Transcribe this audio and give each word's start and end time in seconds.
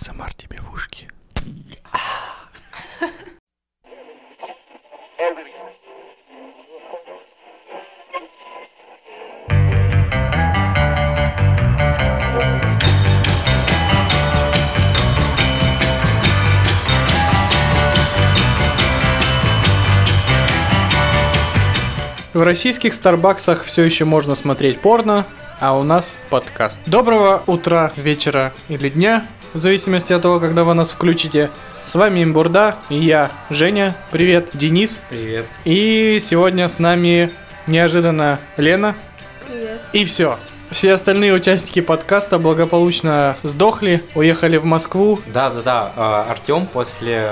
АСМР 0.00 0.32
тебе 0.34 0.58
в 0.60 0.72
ушки. 0.72 1.08
В 22.32 22.42
российских 22.42 22.94
Старбаксах 22.94 23.64
все 23.64 23.82
еще 23.82 24.06
можно 24.06 24.34
смотреть 24.34 24.80
порно, 24.80 25.26
а 25.60 25.76
у 25.76 25.82
нас 25.82 26.16
подкаст. 26.30 26.80
Доброго 26.86 27.42
утра, 27.46 27.92
вечера 27.96 28.54
или 28.70 28.88
дня, 28.88 29.26
в 29.52 29.58
зависимости 29.58 30.12
от 30.12 30.22
того, 30.22 30.40
когда 30.40 30.64
вы 30.64 30.74
нас 30.74 30.90
включите. 30.90 31.50
С 31.84 31.94
вами 31.94 32.22
Имбурда 32.22 32.76
и 32.88 32.96
я, 32.96 33.30
Женя. 33.48 33.96
Привет, 34.10 34.50
Денис. 34.52 35.00
Привет. 35.08 35.46
И 35.64 36.20
сегодня 36.22 36.68
с 36.68 36.78
нами 36.78 37.32
неожиданно 37.66 38.38
Лена. 38.56 38.94
Привет. 39.46 39.80
И 39.92 40.04
все. 40.04 40.38
Все 40.70 40.92
остальные 40.92 41.34
участники 41.34 41.80
подкаста 41.80 42.38
благополучно 42.38 43.36
сдохли, 43.42 44.04
уехали 44.14 44.56
в 44.56 44.64
Москву. 44.64 45.18
Да-да-да, 45.26 46.26
Артем 46.28 46.68
после 46.68 47.28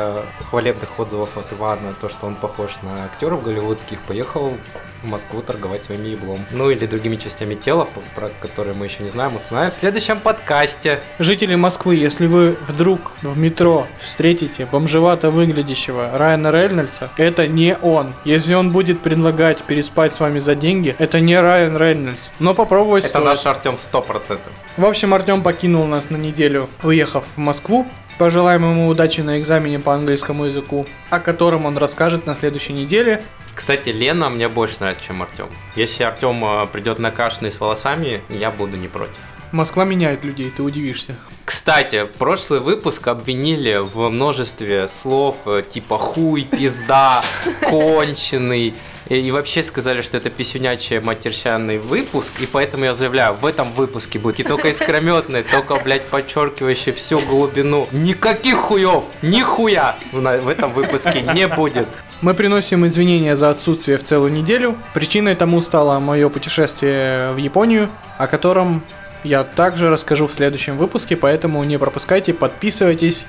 хвалебных 0.51 0.99
отзывов 0.99 1.37
от 1.37 1.53
Ивана, 1.53 1.95
то, 2.01 2.09
что 2.09 2.27
он 2.27 2.35
похож 2.35 2.73
на 2.83 3.05
актеров 3.05 3.45
голливудских, 3.45 4.01
поехал 4.01 4.55
в 5.03 5.09
Москву 5.09 5.43
торговать 5.43 5.85
своим 5.85 6.05
еблом. 6.05 6.39
Ну 6.51 6.71
или 6.71 6.87
другими 6.87 7.17
частями 7.17 7.55
тела, 7.55 7.87
про 8.15 8.31
которые 8.41 8.75
мы 8.75 8.87
еще 8.87 9.03
не 9.03 9.09
знаем, 9.09 9.37
узнаем 9.37 9.71
в 9.71 9.75
следующем 9.75 10.19
подкасте. 10.21 11.01
Жители 11.19 11.55
Москвы, 11.55 11.97
если 11.97 12.27
вы 12.27 12.57
вдруг 12.67 13.13
в 13.23 13.39
метро 13.39 13.87
встретите 14.01 14.67
бомжевато 14.67 15.31
выглядящего 15.31 16.11
Райана 16.17 16.51
Рейнольдса, 16.51 17.11
это 17.17 17.47
не 17.47 17.77
он. 17.77 18.15
Если 18.25 18.55
он 18.55 18.71
будет 18.71 19.01
предлагать 19.01 19.59
переспать 19.63 20.15
с 20.15 20.21
вами 20.21 20.39
за 20.39 20.55
деньги, 20.55 20.95
это 20.99 21.21
не 21.21 21.41
Райан 21.41 21.77
Рейнольдс. 21.77 22.31
Но 22.39 22.55
попробовать 22.55 23.05
Это 23.05 23.11
стоит. 23.21 23.25
наш 23.25 23.47
Артем 23.47 23.75
100%. 23.75 24.39
В 24.77 24.85
общем, 24.85 25.15
Артем 25.15 25.43
покинул 25.43 25.87
нас 25.87 26.11
на 26.11 26.17
неделю, 26.17 26.69
уехав 26.83 27.25
в 27.37 27.39
Москву. 27.39 27.87
Пожелаем 28.19 28.63
ему 28.69 28.89
удачи 28.89 29.21
на 29.21 29.39
экзамене 29.39 29.79
по 29.79 29.95
английскому 29.95 30.47
языку, 30.47 30.87
о 31.09 31.21
котором 31.21 31.67
он 31.67 31.79
расскажет 31.79 32.27
на 32.27 32.35
следующей 32.35 32.73
неделе. 32.73 33.23
Кстати, 33.55 33.91
Лена 33.91 34.29
мне 34.29 34.49
больше 34.49 34.77
нравится, 34.81 35.05
чем 35.05 35.23
Артем. 35.23 35.47
Если 35.77 36.03
Артем 36.03 36.45
придет 36.73 36.99
накашенный 36.99 37.53
с 37.53 37.61
волосами, 37.61 38.21
я 38.29 38.51
буду 38.51 38.77
не 38.77 38.89
против. 38.89 39.19
Москва 39.53 39.85
меняет 39.85 40.25
людей, 40.25 40.53
ты 40.55 40.65
удивишься. 40.65 41.15
Кстати, 41.49 42.07
прошлый 42.19 42.61
выпуск 42.61 43.09
обвинили 43.09 43.79
в 43.79 44.11
множестве 44.11 44.87
слов 44.87 45.37
э, 45.47 45.63
типа 45.67 45.97
хуй, 45.97 46.43
пизда, 46.43 47.23
конченый. 47.63 48.75
И, 49.09 49.15
и 49.15 49.31
вообще 49.31 49.63
сказали, 49.63 50.03
что 50.03 50.19
это 50.19 50.29
писюнячий 50.29 51.01
матерщанный 51.01 51.79
выпуск, 51.79 52.35
и 52.41 52.47
поэтому 52.47 52.85
я 52.85 52.93
заявляю, 52.93 53.33
в 53.35 53.47
этом 53.47 53.73
выпуске 53.73 54.19
будет 54.19 54.41
не 54.41 54.45
только 54.45 54.69
искрометный, 54.73 55.43
только, 55.43 55.77
блядь, 55.77 56.05
подчеркивающий 56.09 56.93
всю 56.93 57.19
глубину. 57.19 57.89
Никаких 57.93 58.57
хуев, 58.57 59.05
нихуя 59.23 59.97
в 60.13 60.49
этом 60.49 60.75
выпуске 60.75 61.23
не 61.23 61.49
будет. 61.49 61.89
Мы 62.21 62.35
приносим 62.35 62.87
извинения 62.87 63.37
за 63.37 63.49
отсутствие 63.49 63.97
в 63.97 64.03
целую 64.03 64.33
неделю. 64.33 64.77
Причиной 64.93 65.35
тому 65.35 65.63
стало 65.63 65.99
мое 65.99 66.29
путешествие 66.29 67.33
в 67.33 67.39
Японию, 67.39 67.89
о 68.19 68.27
котором 68.27 68.83
я 69.25 69.45
также 69.45 69.91
расскажу 69.91 70.27
в 70.27 70.33
следующем 70.33 70.77
выпуске, 70.77 71.17
поэтому 71.17 71.63
не 71.65 71.79
пропускайте, 71.79 72.35
подписывайтесь 72.35 73.27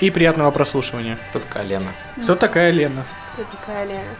и 0.00 0.10
приятного 0.10 0.50
прослушивания. 0.50 1.18
Тут 1.32 1.42
колено. 1.44 1.92
Кто 2.22 2.34
такая 2.34 2.70
Лена? 2.70 3.04
Кто 3.34 3.44
такая 3.44 3.84
Лена? 3.86 4.14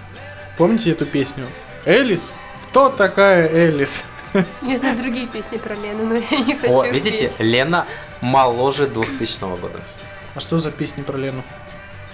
Помните 0.57 0.91
эту 0.91 1.07
песню? 1.07 1.47
Элис? 1.85 2.35
Кто 2.71 2.89
такая 2.89 3.49
Элис? 3.49 4.05
Я 4.63 4.79
знаю 4.79 4.99
другие 4.99 5.27
песни 5.27 5.57
про 5.57 5.75
Лену, 5.75 6.05
но 6.05 6.15
я 6.17 6.39
не 6.41 6.57
хочу 6.57 6.73
О, 6.73 6.85
их 6.85 6.93
видите, 6.93 7.29
петь. 7.29 7.39
Лена 7.39 7.87
моложе 8.21 8.87
2000 8.87 9.41
года. 9.61 9.81
А 10.35 10.41
что 10.41 10.59
за 10.59 10.71
песни 10.71 11.03
про 11.03 11.17
Лену? 11.17 11.43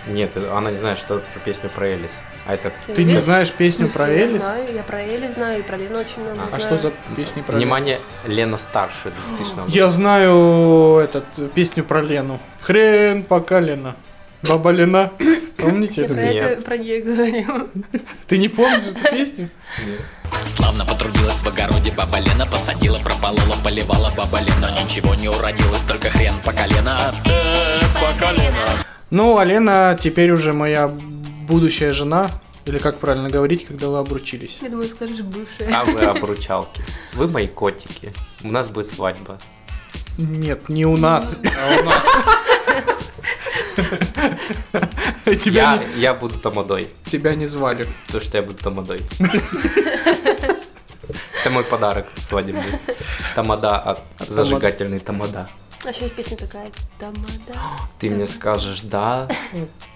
Нет, 0.07 0.31
она 0.53 0.71
не 0.71 0.77
знает, 0.77 0.99
что 0.99 1.19
про 1.19 1.41
песню 1.41 1.71
про 1.71 1.89
Элис. 1.89 2.11
А 2.47 2.55
это 2.55 2.71
Ты 2.95 3.05
не 3.05 3.15
Элис? 3.15 3.25
знаешь 3.25 3.51
песню 3.53 3.89
про 3.89 4.05
смысле, 4.07 4.17
Я 4.19 4.25
Элис? 4.27 4.43
знаю, 4.43 4.65
я 4.75 4.83
про 4.83 5.01
Элис 5.03 5.35
знаю, 5.35 5.59
и 5.61 5.63
про 5.63 5.77
Лену 5.77 5.99
очень 5.99 6.21
много 6.21 6.41
А 6.43 6.47
знаю. 6.49 6.61
что 6.61 6.77
за 6.77 6.93
песни 7.17 7.41
про? 7.43 7.57
Внимание, 7.57 8.01
Лена 8.27 8.59
старше 8.59 9.13
2000 9.39 9.55
года. 9.55 9.65
Я 9.69 9.91
знаю 9.91 10.99
этот 11.03 11.25
песню 11.55 11.85
про 11.85 12.03
Лену. 12.03 12.39
Хрен 12.61 13.23
пока 13.23 13.61
Лена. 13.61 13.97
Баба 14.43 14.71
Лена. 14.73 15.11
Помните 15.57 16.03
Я 16.03 16.05
эту 16.05 16.15
про 16.15 16.23
песню? 16.23 16.43
это 16.43 16.63
про 16.63 16.77
нее 16.77 17.01
говорю. 17.01 17.69
Ты 18.29 18.37
не 18.37 18.49
помнишь 18.49 18.89
эту 18.89 19.11
песню? 19.11 19.49
Славно 20.57 20.85
потрудилась 20.85 21.37
в 21.37 21.47
огороде 21.47 21.93
баба 21.93 22.19
Лена 22.19 22.45
Посадила, 22.47 22.99
прополола, 22.99 23.57
поливала 23.65 24.11
баба 24.17 24.41
Лена 24.41 24.71
Ничего 24.83 25.15
не 25.15 25.29
уродилось, 25.29 25.81
только 25.89 26.11
хрен 26.11 26.35
по 26.45 26.53
колено 26.53 27.13
Э, 27.25 27.81
По 27.95 28.19
колено 28.27 28.59
Ну, 29.11 29.39
а 29.39 29.45
Лена 29.45 29.97
теперь 30.01 30.31
уже 30.33 30.53
моя 30.53 30.91
будущая 31.47 31.93
жена. 31.93 32.31
Или 32.65 32.79
как 32.79 32.99
правильно 32.99 33.29
говорить, 33.29 33.67
когда 33.67 33.89
вы 33.89 33.99
обручились. 33.99 34.61
Я 34.63 34.71
думаю, 34.71 34.89
скажешь 34.89 35.21
бывшая. 35.21 35.75
А 35.75 35.85
вы 35.85 36.01
обручалки. 36.01 36.83
Вы 37.13 37.29
мои 37.29 37.47
котики. 37.47 38.11
У 38.43 38.51
нас 38.51 38.69
будет 38.69 38.87
свадьба. 38.87 39.39
Нет, 40.17 40.69
не 40.71 40.87
у 40.87 40.97
нас, 40.97 41.39
а 41.45 41.81
у 41.81 41.85
нас. 41.85 42.05
Тебя, 45.43 45.75
Я, 45.75 45.83
я 45.97 46.15
буду 46.15 46.39
тамадой. 46.39 46.83
не, 47.05 47.11
тебя 47.11 47.35
не 47.35 47.47
звали. 47.47 47.87
То, 48.13 48.21
что 48.21 48.37
я 48.39 48.43
буду 48.43 48.59
тамадой. 48.63 49.03
Это 51.41 51.51
мой 51.51 51.65
подарок 51.65 52.07
свадебный. 52.17 52.63
Тамада 53.35 53.79
от 53.79 54.03
зажигательный 54.27 55.01
тамада. 55.01 55.49
А 55.85 55.91
еще 55.91 56.05
есть 56.05 56.15
песня 56.15 56.37
такая. 56.37 56.73
Тамада. 56.99 57.61
Ты 57.99 58.11
мне 58.11 58.27
скажешь 58.27 58.81
да, 58.83 59.29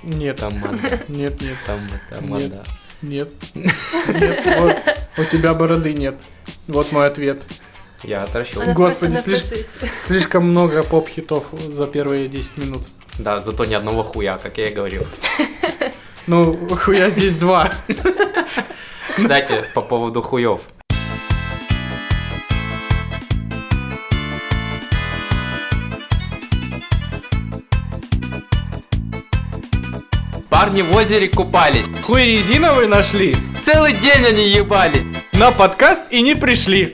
Нет, 0.03 0.37
тамада, 0.37 1.01
нет, 1.09 1.41
нет, 1.41 1.57
там 1.67 1.81
тамада. 2.11 2.63
нет. 3.01 3.29
Нет, 4.09 4.43
вот, 4.59 4.77
у 5.19 5.25
тебя 5.25 5.55
бороды 5.55 5.95
нет. 5.95 6.17
Вот 6.67 6.93
мой 6.93 7.07
ответ. 7.07 7.41
Я 8.03 8.25
отращу. 8.25 8.61
Господи, 8.75 9.15
процессе. 9.15 9.67
Слишком 10.01 10.49
много 10.51 10.83
поп-хитов 10.83 11.47
за 11.53 11.87
первые 11.87 12.29
10 12.29 12.59
минут. 12.59 12.83
Да, 13.19 13.39
зато 13.39 13.65
ни 13.65 13.75
одного 13.75 14.03
хуя, 14.05 14.39
как 14.39 14.59
я 14.59 14.69
и 14.69 14.75
говорил. 14.75 15.07
Ну, 16.27 16.69
хуя 16.77 17.11
здесь 17.11 17.35
два. 17.35 17.73
Кстати, 19.17 19.65
по 19.75 19.81
поводу 19.81 20.23
хуев. 20.23 20.61
Парни 30.59 30.83
в 30.83 30.93
озере 30.97 31.29
купались. 31.29 31.87
Хуй 32.03 32.25
резиновый 32.25 32.89
нашли. 32.89 33.37
Целый 33.63 33.93
день 33.93 34.27
они 34.27 34.49
ебались. 34.49 35.05
На 35.35 35.53
подкаст 35.53 36.03
и 36.11 36.21
не 36.21 36.35
пришли. 36.35 36.93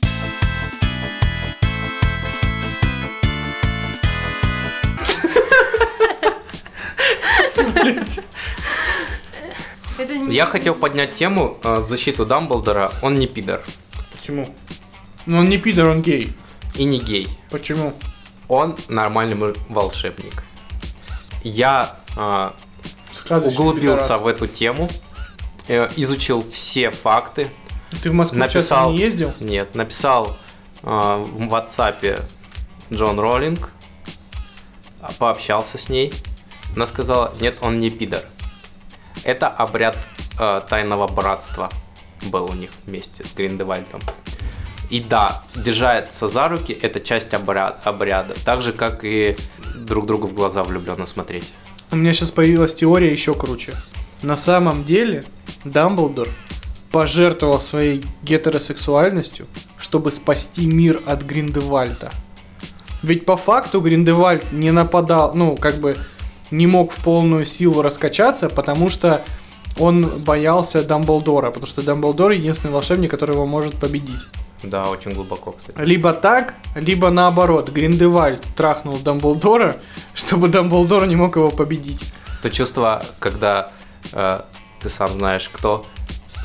Я 10.29 10.45
хотел 10.45 10.75
поднять 10.75 11.15
тему 11.15 11.57
э, 11.63 11.79
в 11.79 11.89
защиту 11.89 12.23
Дамблдора. 12.23 12.91
Он 13.01 13.17
не 13.17 13.25
пидор 13.25 13.63
Почему? 14.11 14.47
Ну 15.25 15.39
он 15.39 15.49
не 15.49 15.57
пидор, 15.57 15.89
он 15.89 16.03
гей. 16.03 16.35
и 16.75 16.83
не 16.83 16.99
гей. 16.99 17.27
Почему? 17.49 17.95
Он 18.47 18.77
нормальный 18.89 19.55
волшебник. 19.69 20.43
Я 21.43 21.97
э, 22.15 22.51
углубился 23.31 24.05
пидорас. 24.17 24.21
в 24.21 24.27
эту 24.27 24.47
тему, 24.47 24.89
э, 25.67 25.89
изучил 25.95 26.45
все 26.49 26.91
факты, 26.91 27.51
Ты 28.03 28.09
в 28.09 28.13
Москву 28.13 28.39
написал- 28.39 28.91
не 28.91 28.99
ездил? 28.99 29.33
Нет, 29.39 29.75
написал 29.75 30.37
э, 30.83 30.87
в 30.87 31.53
WhatsApp 31.53 32.21
Джон 32.93 33.19
Роллинг, 33.19 33.71
а, 35.01 35.11
пообщался 35.17 35.77
с 35.77 35.89
ней. 35.89 36.13
Она 36.75 36.85
сказала, 36.85 37.33
нет, 37.39 37.55
он 37.61 37.79
не 37.79 37.89
пидор. 37.89 38.21
Это 39.23 39.47
обряд 39.47 39.97
э, 40.39 40.61
тайного 40.69 41.07
братства 41.07 41.69
был 42.23 42.45
у 42.45 42.53
них 42.53 42.69
вместе 42.85 43.23
с 43.23 43.33
Гриндевальдом. 43.33 44.01
И 44.89 44.99
да, 44.99 45.43
держаться 45.55 46.27
за 46.27 46.47
руки– 46.47 46.71
это 46.81 46.99
часть 46.99 47.33
обряд, 47.33 47.85
обряда. 47.87 48.35
Так 48.45 48.61
же, 48.61 48.71
как 48.71 49.03
и 49.03 49.35
друг 49.75 50.05
другу 50.05 50.27
в 50.27 50.33
глаза 50.33 50.63
влюбленно 50.63 51.05
смотреть. 51.05 51.53
У 51.91 51.95
меня 51.95 52.13
сейчас 52.13 52.31
появилась 52.31 52.73
теория 52.73 53.11
еще 53.11 53.33
круче. 53.33 53.73
На 54.21 54.37
самом 54.37 54.83
деле 54.83 55.23
Дамблдор 55.63 56.27
пожертвовал 56.91 57.59
своей 57.59 58.03
гетеросексуальностью, 58.23 59.47
чтобы 59.77 60.11
спасти 60.11 60.65
мир 60.65 61.01
от 61.05 61.23
Гриндевальда. 61.23 62.11
Ведь 63.03 63.25
по 63.25 63.37
факту 63.37 63.81
Гриндевальд 63.81 64.51
не 64.51 64.71
нападал, 64.71 65.33
ну, 65.35 65.55
как 65.57 65.75
бы 65.75 65.97
не 66.51 66.67
мог 66.67 66.91
в 66.91 67.03
полную 67.03 67.45
силу 67.45 67.81
раскачаться, 67.81 68.49
потому 68.49 68.89
что 68.89 69.23
он 69.77 70.05
боялся 70.05 70.83
Дамблдора, 70.83 71.49
потому 71.49 71.67
что 71.67 71.81
Дамблдор 71.81 72.31
единственный 72.31 72.71
волшебник, 72.71 73.11
который 73.11 73.33
его 73.33 73.45
может 73.45 73.75
победить. 73.75 74.25
Да, 74.63 74.89
очень 74.89 75.11
глубоко, 75.11 75.51
кстати. 75.51 75.77
Либо 75.79 76.13
так, 76.13 76.55
либо 76.75 77.09
наоборот. 77.09 77.69
Гриндевальд 77.69 78.41
трахнул 78.55 78.97
Дамблдора, 78.97 79.77
чтобы 80.13 80.47
Дамблдор 80.47 81.07
не 81.07 81.15
мог 81.15 81.35
его 81.35 81.49
победить. 81.51 82.13
То 82.41 82.49
чувство, 82.49 83.03
когда 83.19 83.71
э, 84.13 84.41
ты 84.79 84.89
сам 84.89 85.09
знаешь, 85.09 85.49
кто 85.49 85.85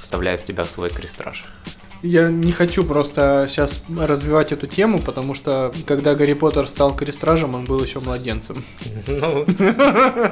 вставляет 0.03 0.41
в 0.41 0.45
тебя 0.45 0.65
свой 0.65 0.91
крестраж. 0.91 1.47
Я 2.03 2.29
не 2.31 2.51
хочу 2.51 2.83
просто 2.83 3.47
сейчас 3.49 3.85
развивать 3.95 4.53
эту 4.53 4.67
тему, 4.67 5.01
потому 5.01 5.35
что 5.35 5.71
когда 5.87 6.15
Гарри 6.15 6.33
Поттер 6.33 6.67
стал 6.67 6.97
крестражем, 6.97 7.55
он 7.55 7.67
был 7.67 7.85
еще 7.85 8.01
младенцем. 8.01 8.65
Ну, 9.07 9.45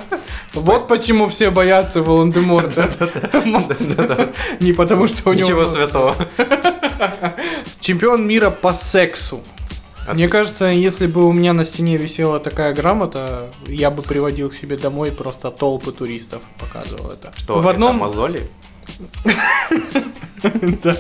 Вот 0.55 0.89
почему 0.89 1.29
все 1.29 1.51
боятся 1.51 2.03
Волан-де-Морта. 2.03 2.89
Не 4.61 4.73
потому 4.73 5.09
что 5.09 5.29
у 5.29 5.33
него... 5.35 5.45
ничего 5.45 5.67
святого. 5.67 6.17
Чемпион 7.89 8.27
мира 8.27 8.51
по 8.51 8.75
сексу. 8.75 9.41
Мне 10.13 10.29
кажется, 10.29 10.67
если 10.67 11.07
бы 11.07 11.25
у 11.25 11.33
меня 11.33 11.55
на 11.55 11.65
стене 11.65 11.97
висела 11.97 12.39
такая 12.39 12.75
грамота, 12.75 13.51
я 13.67 13.91
бы 13.91 14.03
приводил 14.03 14.51
к 14.51 14.55
себе 14.55 14.77
домой 14.77 15.11
просто 15.11 15.51
толпы 15.51 15.91
туристов, 15.93 16.43
показывал 16.61 17.13
это. 17.13 17.33
Что, 17.35 17.55
в 17.55 17.61
это 17.61 17.71
одном, 17.71 17.97
мозоли? 17.97 18.51
Да. 20.83 20.97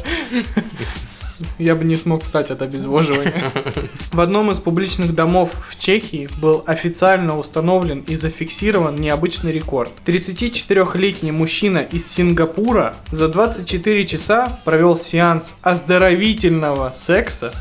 Я 1.59 1.75
бы 1.75 1.85
не 1.85 1.97
смог 1.97 2.25
встать 2.25 2.51
от 2.51 2.63
обезвоживания. 2.63 3.53
В 4.13 4.21
одном 4.21 4.51
из 4.51 4.59
публичных 4.59 5.15
домов 5.15 5.51
в 5.69 5.79
Чехии 5.79 6.29
был 6.41 6.63
официально 6.67 7.39
установлен 7.39 8.01
и 8.01 8.17
зафиксирован 8.17 8.97
необычный 8.97 9.53
рекорд. 9.53 9.93
34-летний 10.07 11.33
мужчина 11.33 11.79
из 11.79 12.11
Сингапура 12.11 12.97
за 13.11 13.29
24 13.29 14.07
часа 14.07 14.61
провел 14.65 14.97
сеанс 14.97 15.55
оздоровительного 15.63 16.93
секса 16.95 17.53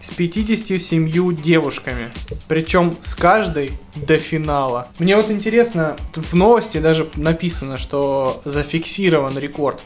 с 0.00 0.10
57 0.10 1.36
девушками. 1.36 2.10
Причем 2.48 2.92
с 3.02 3.14
каждой 3.14 3.72
до 3.94 4.18
финала. 4.18 4.88
Мне 4.98 5.16
вот 5.16 5.30
интересно, 5.30 5.96
в 6.14 6.34
новости 6.34 6.78
даже 6.78 7.08
написано, 7.14 7.78
что 7.78 8.42
зафиксирован 8.44 9.38
рекорд. 9.38 9.80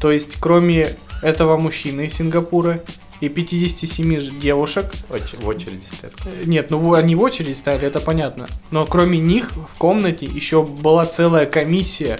То 0.00 0.10
есть, 0.10 0.36
кроме 0.40 0.96
этого 1.22 1.56
мужчины 1.56 2.06
из 2.06 2.14
Сингапура 2.14 2.80
и 3.20 3.28
57 3.28 4.16
ж- 4.20 4.30
девушек, 4.30 4.86
Оч- 5.10 5.40
В 5.42 5.48
очереди 5.48 5.84
стоят. 5.96 6.14
э, 6.26 6.42
нет, 6.46 6.70
ну 6.70 6.92
они 6.94 7.14
в 7.14 7.22
очередь 7.22 7.56
стояли, 7.56 7.86
это 7.86 8.00
понятно. 8.00 8.48
Но 8.70 8.84
кроме 8.84 9.18
них 9.18 9.52
в 9.74 9.78
комнате 9.78 10.26
еще 10.26 10.62
была 10.64 11.06
целая 11.06 11.46
комиссия, 11.46 12.18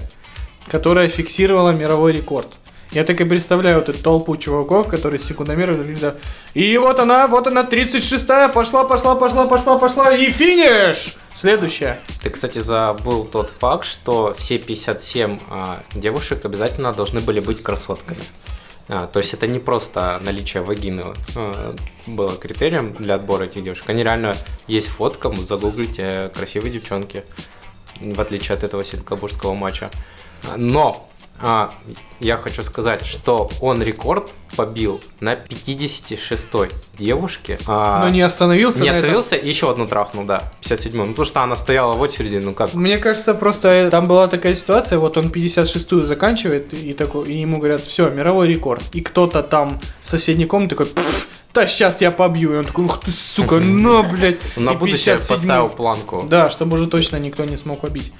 которая 0.68 1.08
фиксировала 1.08 1.70
мировой 1.70 2.12
рекорд. 2.12 2.48
Я 2.92 3.04
так 3.04 3.18
и 3.22 3.24
представляю 3.24 3.78
вот 3.78 3.88
эту 3.88 4.02
толпу 4.02 4.36
чуваков, 4.36 4.86
которые 4.86 5.18
секундомеры 5.18 5.72
говорят, 5.74 6.18
и 6.52 6.76
вот 6.76 7.00
она, 7.00 7.26
вот 7.26 7.46
она, 7.46 7.64
36-я, 7.64 8.48
пошла, 8.50 8.84
пошла, 8.84 9.14
пошла, 9.14 9.46
пошла, 9.46 9.78
пошла, 9.78 10.12
и 10.14 10.30
финиш! 10.30 11.16
Следующая. 11.34 11.98
Ты, 12.22 12.28
кстати, 12.28 12.58
забыл 12.58 13.24
тот 13.24 13.48
факт, 13.48 13.86
что 13.86 14.34
все 14.36 14.58
57 14.58 15.38
а, 15.48 15.82
девушек 15.94 16.44
обязательно 16.44 16.92
должны 16.92 17.20
были 17.20 17.40
быть 17.40 17.62
красотками. 17.62 18.18
А, 18.88 19.06
то 19.06 19.18
есть 19.20 19.34
это 19.34 19.46
не 19.46 19.58
просто 19.58 20.20
наличие 20.22 20.62
вагины 20.62 21.04
а, 21.36 21.74
было 22.06 22.34
критерием 22.36 22.92
для 22.92 23.14
отбора 23.14 23.44
этих 23.44 23.64
девушек. 23.64 23.88
Они 23.88 24.02
реально 24.02 24.36
есть 24.66 24.88
фотка, 24.88 25.30
загуглите 25.30 26.30
красивые 26.34 26.72
девчонки, 26.72 27.24
в 28.00 28.20
отличие 28.20 28.56
от 28.56 28.64
этого 28.64 28.84
сингапурского 28.84 29.54
матча. 29.54 29.90
Но 30.56 31.08
а, 31.40 31.70
я 32.20 32.36
хочу 32.36 32.62
сказать, 32.62 33.04
что 33.04 33.50
он 33.60 33.82
рекорд 33.82 34.30
побил 34.56 35.00
на 35.20 35.34
56-й 35.34 36.70
девушке. 36.98 37.58
а, 37.66 38.00
Но 38.04 38.08
не 38.10 38.20
остановился 38.20 38.80
не 38.80 38.86
на 38.86 38.90
этом. 38.90 38.98
остановился, 39.00 39.36
и 39.36 39.48
еще 39.48 39.70
одну 39.70 39.86
трахнул, 39.86 40.24
да, 40.24 40.52
57 40.60 40.96
Ну, 41.02 41.06
потому 41.10 41.24
что 41.26 41.40
она 41.42 41.56
стояла 41.56 41.94
в 41.94 42.00
очереди, 42.00 42.36
ну 42.36 42.54
как, 42.54 42.74
Мне 42.74 42.98
кажется, 42.98 43.34
просто 43.34 43.88
там 43.90 44.06
была 44.08 44.28
такая 44.28 44.54
ситуация, 44.54 44.98
вот 44.98 45.16
он 45.16 45.28
56-ю 45.28 46.02
заканчивает, 46.02 46.72
и, 46.74 46.92
такой, 46.92 47.28
и 47.28 47.38
ему 47.40 47.58
говорят, 47.58 47.80
все, 47.82 48.08
мировой 48.10 48.48
рекорд. 48.48 48.82
И 48.92 49.00
кто-то 49.00 49.42
там 49.42 49.80
в 50.02 50.08
соседней 50.08 50.46
комнате 50.46 50.76
такой, 50.76 50.86
«Пф, 50.86 51.28
да 51.54 51.66
сейчас 51.66 52.00
я 52.00 52.10
побью. 52.10 52.54
И 52.54 52.56
он 52.56 52.64
такой, 52.64 52.86
ух 52.86 53.00
ты, 53.00 53.10
сука, 53.10 53.60
на, 53.60 54.02
блядь. 54.02 54.38
на 54.56 54.74
будущее 54.74 55.16
57-ю. 55.16 55.28
поставил 55.28 55.68
планку. 55.68 56.24
Да, 56.28 56.50
чтобы 56.50 56.74
уже 56.74 56.86
точно 56.86 57.18
никто 57.18 57.44
не 57.44 57.56
смог 57.56 57.80
побить. 57.80 58.12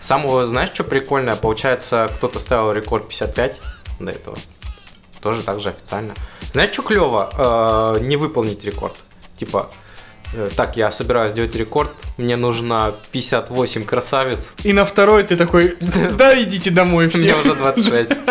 Самого, 0.00 0.46
знаешь, 0.46 0.70
что 0.72 0.84
прикольное? 0.84 1.36
Получается, 1.36 2.10
кто-то 2.16 2.38
ставил 2.38 2.72
рекорд 2.72 3.08
55 3.08 3.60
до 4.00 4.10
этого. 4.10 4.36
Тоже 5.20 5.42
так 5.42 5.60
же 5.60 5.68
официально. 5.68 6.14
Знаешь, 6.52 6.72
что 6.72 6.82
клево? 6.82 7.98
не 8.00 8.16
выполнить 8.16 8.64
рекорд. 8.64 8.96
Типа, 9.36 9.70
э, 10.34 10.48
так, 10.56 10.76
я 10.76 10.90
собираюсь 10.90 11.32
сделать 11.32 11.54
рекорд, 11.56 11.90
мне 12.16 12.36
нужно 12.36 12.94
58 13.12 13.84
красавиц, 13.84 14.54
И 14.62 14.72
на 14.72 14.84
второй 14.84 15.24
ты 15.24 15.36
такой, 15.36 15.76
да 16.18 16.40
идите 16.40 16.70
домой 16.70 17.10
мне 17.12 17.32
все. 17.32 17.40
уже 17.40 17.54
26. 17.54 18.10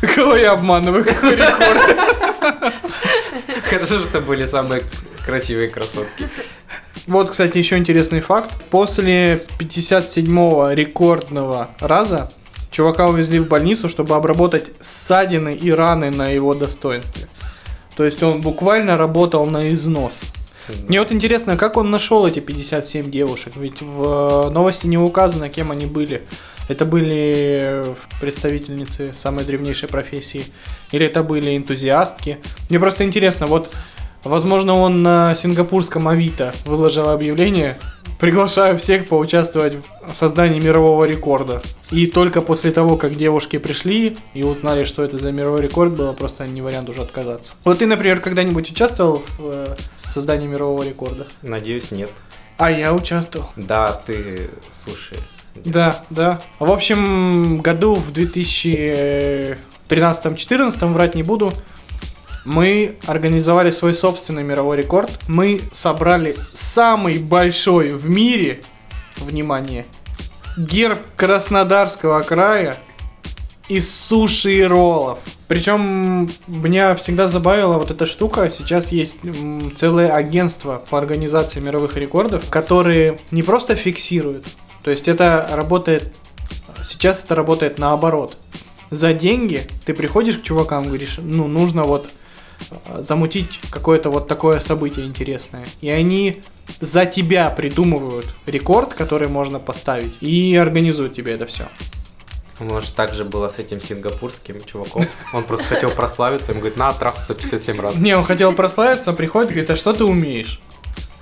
Кого 0.00 0.36
я 0.36 0.52
обманываю, 0.52 1.04
какой 1.04 1.36
рекорд. 1.36 1.96
Хорошо, 3.64 3.98
что 3.98 4.08
это 4.08 4.20
были 4.20 4.46
самые 4.46 4.82
красивые 5.24 5.68
красотки. 5.68 6.28
Вот, 7.06 7.30
кстати, 7.30 7.58
еще 7.58 7.76
интересный 7.76 8.20
факт. 8.20 8.52
После 8.70 9.44
57-го 9.58 10.70
рекордного 10.72 11.70
раза 11.80 12.30
чувака 12.70 13.08
увезли 13.08 13.38
в 13.40 13.48
больницу, 13.48 13.88
чтобы 13.88 14.14
обработать 14.14 14.70
ссадины 14.80 15.54
и 15.54 15.70
раны 15.70 16.10
на 16.10 16.28
его 16.28 16.54
достоинстве. 16.54 17.28
То 17.96 18.04
есть 18.04 18.22
он 18.22 18.40
буквально 18.40 18.96
работал 18.96 19.46
на 19.46 19.68
износ. 19.68 20.22
Мне 20.88 21.00
вот 21.00 21.10
интересно, 21.10 21.56
как 21.56 21.76
он 21.76 21.90
нашел 21.90 22.26
эти 22.26 22.40
57 22.40 23.10
девушек? 23.10 23.54
Ведь 23.56 23.82
в 23.82 24.48
э, 24.48 24.50
новости 24.50 24.86
не 24.86 24.98
указано, 24.98 25.48
кем 25.48 25.72
они 25.72 25.86
были. 25.86 26.22
Это 26.70 26.84
были 26.84 27.84
представительницы 28.20 29.12
самой 29.12 29.44
древнейшей 29.44 29.88
профессии? 29.88 30.44
Или 30.92 31.04
это 31.06 31.24
были 31.24 31.56
энтузиастки? 31.56 32.38
Мне 32.68 32.78
просто 32.78 33.02
интересно, 33.02 33.48
вот, 33.48 33.72
возможно, 34.22 34.74
он 34.74 35.02
на 35.02 35.34
сингапурском 35.34 36.06
Авито 36.06 36.54
выложил 36.66 37.08
объявление, 37.08 37.76
приглашаю 38.20 38.78
всех 38.78 39.08
поучаствовать 39.08 39.78
в 40.06 40.14
создании 40.14 40.60
мирового 40.60 41.06
рекорда. 41.06 41.60
И 41.90 42.06
только 42.06 42.40
после 42.40 42.70
того, 42.70 42.96
как 42.96 43.16
девушки 43.16 43.58
пришли 43.58 44.16
и 44.32 44.44
узнали, 44.44 44.84
что 44.84 45.02
это 45.02 45.18
за 45.18 45.32
мировой 45.32 45.62
рекорд, 45.62 45.94
было 45.94 46.12
просто 46.12 46.46
не 46.46 46.62
вариант 46.62 46.88
уже 46.88 47.02
отказаться. 47.02 47.54
Вот 47.64 47.80
ты, 47.80 47.86
например, 47.86 48.20
когда-нибудь 48.20 48.70
участвовал 48.70 49.24
в 49.38 49.50
э, 49.52 49.76
создании 50.08 50.46
мирового 50.46 50.84
рекорда? 50.84 51.26
Надеюсь, 51.42 51.90
нет. 51.90 52.12
А 52.58 52.70
я 52.70 52.94
участвовал. 52.94 53.48
Да, 53.56 53.90
ты, 54.06 54.50
слушай, 54.70 55.18
Да, 55.54 56.04
да. 56.10 56.40
В 56.58 56.70
общем, 56.70 57.60
году 57.60 57.94
в 57.94 58.12
2013-2014, 58.12 60.92
врать 60.92 61.14
не 61.14 61.22
буду, 61.22 61.52
мы 62.44 62.96
организовали 63.06 63.70
свой 63.70 63.94
собственный 63.94 64.42
мировой 64.42 64.78
рекорд. 64.78 65.10
Мы 65.28 65.60
собрали 65.72 66.36
самый 66.54 67.18
большой 67.18 67.90
в 67.90 68.08
мире, 68.08 68.62
внимание, 69.16 69.86
герб 70.56 71.00
Краснодарского 71.16 72.22
края 72.22 72.76
из 73.68 73.94
суши 73.94 74.54
и 74.54 74.62
роллов. 74.62 75.20
Причем 75.46 76.28
меня 76.48 76.94
всегда 76.96 77.28
забавила 77.28 77.74
вот 77.74 77.90
эта 77.90 78.04
штука. 78.04 78.50
Сейчас 78.50 78.90
есть 78.90 79.18
целое 79.76 80.10
агентство 80.10 80.82
по 80.90 80.98
организации 80.98 81.60
мировых 81.60 81.96
рекордов, 81.96 82.50
которые 82.50 83.18
не 83.30 83.44
просто 83.44 83.76
фиксируют. 83.76 84.44
То 84.82 84.90
есть 84.90 85.08
это 85.08 85.48
работает... 85.52 86.14
Сейчас 86.84 87.24
это 87.24 87.34
работает 87.34 87.78
наоборот. 87.78 88.36
За 88.90 89.12
деньги 89.12 89.62
ты 89.84 89.94
приходишь 89.94 90.38
к 90.38 90.42
чувакам, 90.42 90.86
говоришь, 90.86 91.18
ну, 91.18 91.46
нужно 91.46 91.84
вот 91.84 92.10
э, 92.70 93.02
замутить 93.06 93.60
какое-то 93.70 94.10
вот 94.10 94.26
такое 94.26 94.58
событие 94.58 95.06
интересное. 95.06 95.66
И 95.80 95.90
они 95.90 96.42
за 96.80 97.04
тебя 97.06 97.50
придумывают 97.50 98.26
рекорд, 98.46 98.94
который 98.94 99.28
можно 99.28 99.58
поставить, 99.58 100.14
и 100.20 100.56
организуют 100.56 101.14
тебе 101.14 101.34
это 101.34 101.46
все. 101.46 101.68
Может, 102.58 102.94
так 102.94 103.14
же 103.14 103.24
было 103.24 103.48
с 103.48 103.58
этим 103.58 103.80
сингапурским 103.80 104.62
чуваком. 104.64 105.06
Он 105.32 105.44
просто 105.44 105.66
хотел 105.66 105.90
прославиться, 105.90 106.52
ему 106.52 106.60
говорит, 106.60 106.78
на, 106.78 106.92
трахаться 106.92 107.34
57 107.34 107.80
раз. 107.80 107.98
Не, 107.98 108.16
он 108.16 108.24
хотел 108.24 108.52
прославиться, 108.52 109.12
приходит, 109.12 109.50
говорит, 109.50 109.70
а 109.70 109.76
что 109.76 109.92
ты 109.92 110.04
умеешь? 110.04 110.60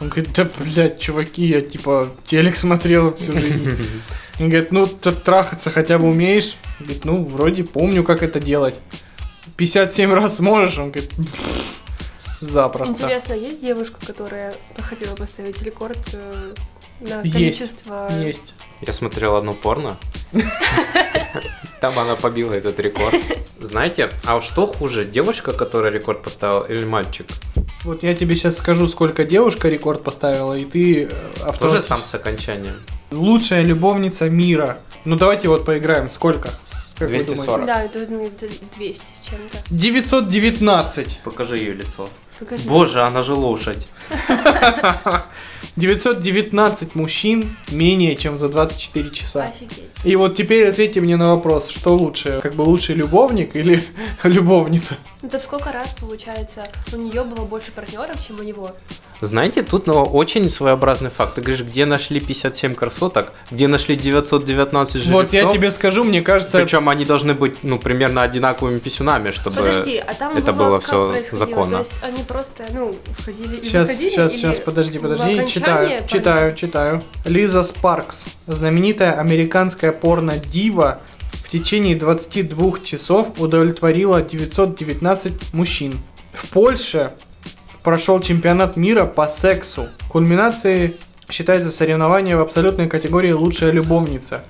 Он 0.01 0.09
говорит, 0.09 0.33
да, 0.35 0.49
блядь, 0.59 1.01
чуваки, 1.01 1.45
я 1.45 1.61
типа 1.61 2.09
телек 2.25 2.57
смотрел 2.57 3.15
всю 3.15 3.33
жизнь. 3.33 3.69
Он 4.39 4.49
говорит, 4.49 4.71
ну, 4.71 4.87
трахаться 4.87 5.71
хотя 5.71 5.99
бы 5.99 6.09
умеешь? 6.09 6.55
Говорит, 6.79 7.05
ну, 7.05 7.25
вроде 7.25 7.65
помню, 7.65 8.05
как 8.05 8.23
это 8.23 8.39
делать. 8.39 8.79
57 9.57 10.13
раз 10.13 10.37
сможешь? 10.37 10.79
Он 10.79 10.93
говорит, 10.93 11.11
«Пф, 11.11 11.79
запросто. 12.41 12.93
Интересно, 12.93 13.33
есть 13.33 13.61
девушка, 13.61 13.97
которая 14.05 14.55
хотела 14.79 15.17
поставить 15.17 15.61
рекорд 15.63 15.99
э, 16.13 16.55
на 17.01 17.23
Есть, 17.23 17.33
количество... 17.33 18.09
Есть. 18.21 18.55
Я 18.81 18.93
смотрел 18.93 19.37
одно 19.37 19.55
порно. 19.55 19.97
Там 21.81 21.99
она 21.99 22.17
побила 22.17 22.53
этот 22.53 22.79
рекорд. 22.81 23.15
Знаете, 23.61 24.11
а 24.25 24.41
что 24.41 24.67
хуже, 24.67 25.05
девушка, 25.05 25.53
которая 25.53 25.93
рекорд 25.93 26.23
поставила, 26.23 26.65
или 26.65 26.85
мальчик? 26.85 27.27
Вот 27.85 28.03
я 28.03 28.15
тебе 28.15 28.35
сейчас 28.35 28.59
скажу, 28.59 28.89
сколько 28.89 29.25
девушка 29.25 29.69
рекорд 29.69 30.03
поставила, 30.03 30.55
и 30.55 30.65
ты 30.65 31.05
э, 31.05 31.53
Тоже 31.59 31.83
там 31.83 32.03
с 32.03 32.15
окончанием. 32.15 32.75
Лучшая 33.13 33.63
любовница 33.63 34.29
мира. 34.29 34.79
Ну 35.05 35.17
давайте 35.17 35.49
вот 35.49 35.65
поиграем. 35.65 36.11
Сколько? 36.11 36.51
Как 36.99 37.11
вы 37.11 37.19
240. 37.19 37.47
думаете? 37.47 37.67
Да, 37.67 37.83
это 37.85 38.13
мне 38.13 38.29
где-то 38.29 38.55
200 38.77 39.03
с 39.03 39.29
чем-то. 39.31 39.59
919. 39.71 41.21
Покажи 41.23 41.57
ее 41.59 41.75
лицо. 41.75 42.09
Покажи. 42.41 42.69
Боже, 42.69 43.03
она 43.03 43.23
же 43.23 43.35
лошадь. 43.35 43.87
919 45.79 46.95
мужчин 46.97 47.57
менее 47.71 48.17
чем 48.17 48.37
за 48.37 48.49
24 48.49 49.11
часа. 49.11 49.45
Офигеть. 49.45 49.85
И 50.05 50.17
вот 50.17 50.37
теперь 50.37 50.69
ответьте 50.69 51.01
мне 51.01 51.17
на 51.17 51.35
вопрос, 51.35 51.69
что 51.69 51.97
лучше, 51.97 52.41
как 52.43 52.55
бы 52.55 52.63
лучший 52.63 52.95
любовник 52.95 53.55
или 53.55 53.83
любовница? 54.25 54.97
Это 55.23 55.39
в 55.39 55.43
сколько 55.43 55.73
раз, 55.73 55.95
получается, 56.01 56.69
у 56.93 56.97
нее 56.97 57.23
было 57.25 57.45
больше 57.45 57.71
партнеров, 57.73 58.17
чем 58.27 58.41
у 58.41 58.43
него? 58.43 58.73
Знаете, 59.21 59.63
тут 59.63 59.87
ну, 59.87 60.05
очень 60.05 60.49
своеобразный 60.51 61.11
факт. 61.11 61.35
Ты 61.35 61.41
говоришь, 61.41 61.65
где 61.67 61.87
нашли 61.87 62.21
57 62.21 62.75
красоток, 62.75 63.33
где 63.51 63.67
нашли 63.67 63.97
919 63.97 64.95
жеребцов. 64.95 65.15
Вот 65.15 65.33
я 65.33 65.51
тебе 65.51 65.71
скажу, 65.71 66.05
мне 66.05 66.23
кажется, 66.23 66.59
Причем 66.59 66.89
они 66.89 67.05
должны 67.05 67.35
быть, 67.35 67.65
ну, 67.65 67.79
примерно 67.79 68.23
одинаковыми 68.23 68.79
писюнами, 68.79 69.31
чтобы... 69.31 69.57
Подожди, 69.57 69.99
а 69.99 70.15
там 70.15 70.37
это 70.37 70.53
было, 70.53 70.81
было 70.89 71.11
происходило? 71.11 71.39
законно. 71.39 71.79
То 71.79 71.79
есть 71.79 72.03
они 72.03 72.23
просто, 72.23 72.67
ну, 72.73 72.95
входили 73.19 73.57
и 73.57 73.65
Сейчас, 73.65 73.89
выходили? 73.89 74.11
сейчас, 74.11 74.33
или 74.33 74.41
сейчас, 74.41 74.61
подожди, 74.61 74.99
подожди, 74.99 75.47
читаю, 75.49 75.89
порно? 75.89 76.09
читаю, 76.09 76.55
читаю. 76.55 77.03
Лиза 77.25 77.63
Спаркс, 77.63 78.27
знаменитая 78.47 79.19
американская 79.19 79.93
порно-дива, 79.93 81.01
в 81.33 81.51
течение 81.51 81.97
22 81.97 82.81
часов 82.85 83.29
удовлетворила 83.39 84.23
919 84.23 85.55
мужчин. 85.55 85.99
В 86.33 86.51
Польше 86.51 87.13
прошел 87.89 88.21
чемпионат 88.21 88.77
мира 88.77 89.07
по 89.07 89.27
сексу. 89.29 89.89
Кульминацией 90.11 90.97
считается 91.31 91.71
соревнование 91.71 92.37
в 92.37 92.41
абсолютной 92.43 92.87
категории 92.87 93.33
«Лучшая 93.33 93.71
любовница». 93.71 94.45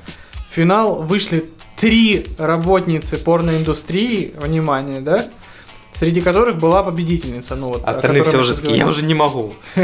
В 0.51 0.55
финал 0.57 0.97
вышли 1.03 1.49
три 1.77 2.27
работницы 2.37 3.17
порноиндустрии, 3.17 4.35
внимание, 4.41 5.01
да? 5.01 5.25
Среди 5.95 6.21
которых 6.21 6.57
была 6.57 6.83
победительница. 6.83 7.55
Ну, 7.55 7.69
вот, 7.69 7.85
Остальные 7.85 8.25
все 8.25 8.41
уже 8.41 8.57
такие, 8.57 8.77
я 8.77 8.89
уже 8.89 9.05
не 9.05 9.15
могу. 9.15 9.55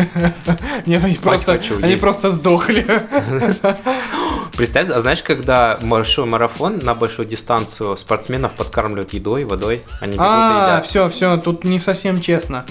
Нет, 0.87 1.05
они 1.05 1.15
просто, 1.15 1.61
они 1.81 1.95
просто 1.95 2.33
сдохли. 2.33 2.85
Представь, 4.57 4.91
а 4.91 4.99
знаешь, 4.99 5.23
когда 5.23 5.79
большой 5.81 6.27
марафон 6.27 6.81
на 6.83 6.97
большую 6.97 7.29
дистанцию 7.29 7.97
спортсменов 7.97 8.53
подкармливают 8.55 9.13
едой, 9.13 9.45
водой, 9.45 9.83
они 10.01 10.15
бегут 10.15 10.27
и 10.27 10.29
А, 10.29 10.65
едят. 10.73 10.87
все, 10.87 11.09
все, 11.09 11.37
тут 11.37 11.63
не 11.63 11.79
совсем 11.79 12.21
честно. 12.21 12.65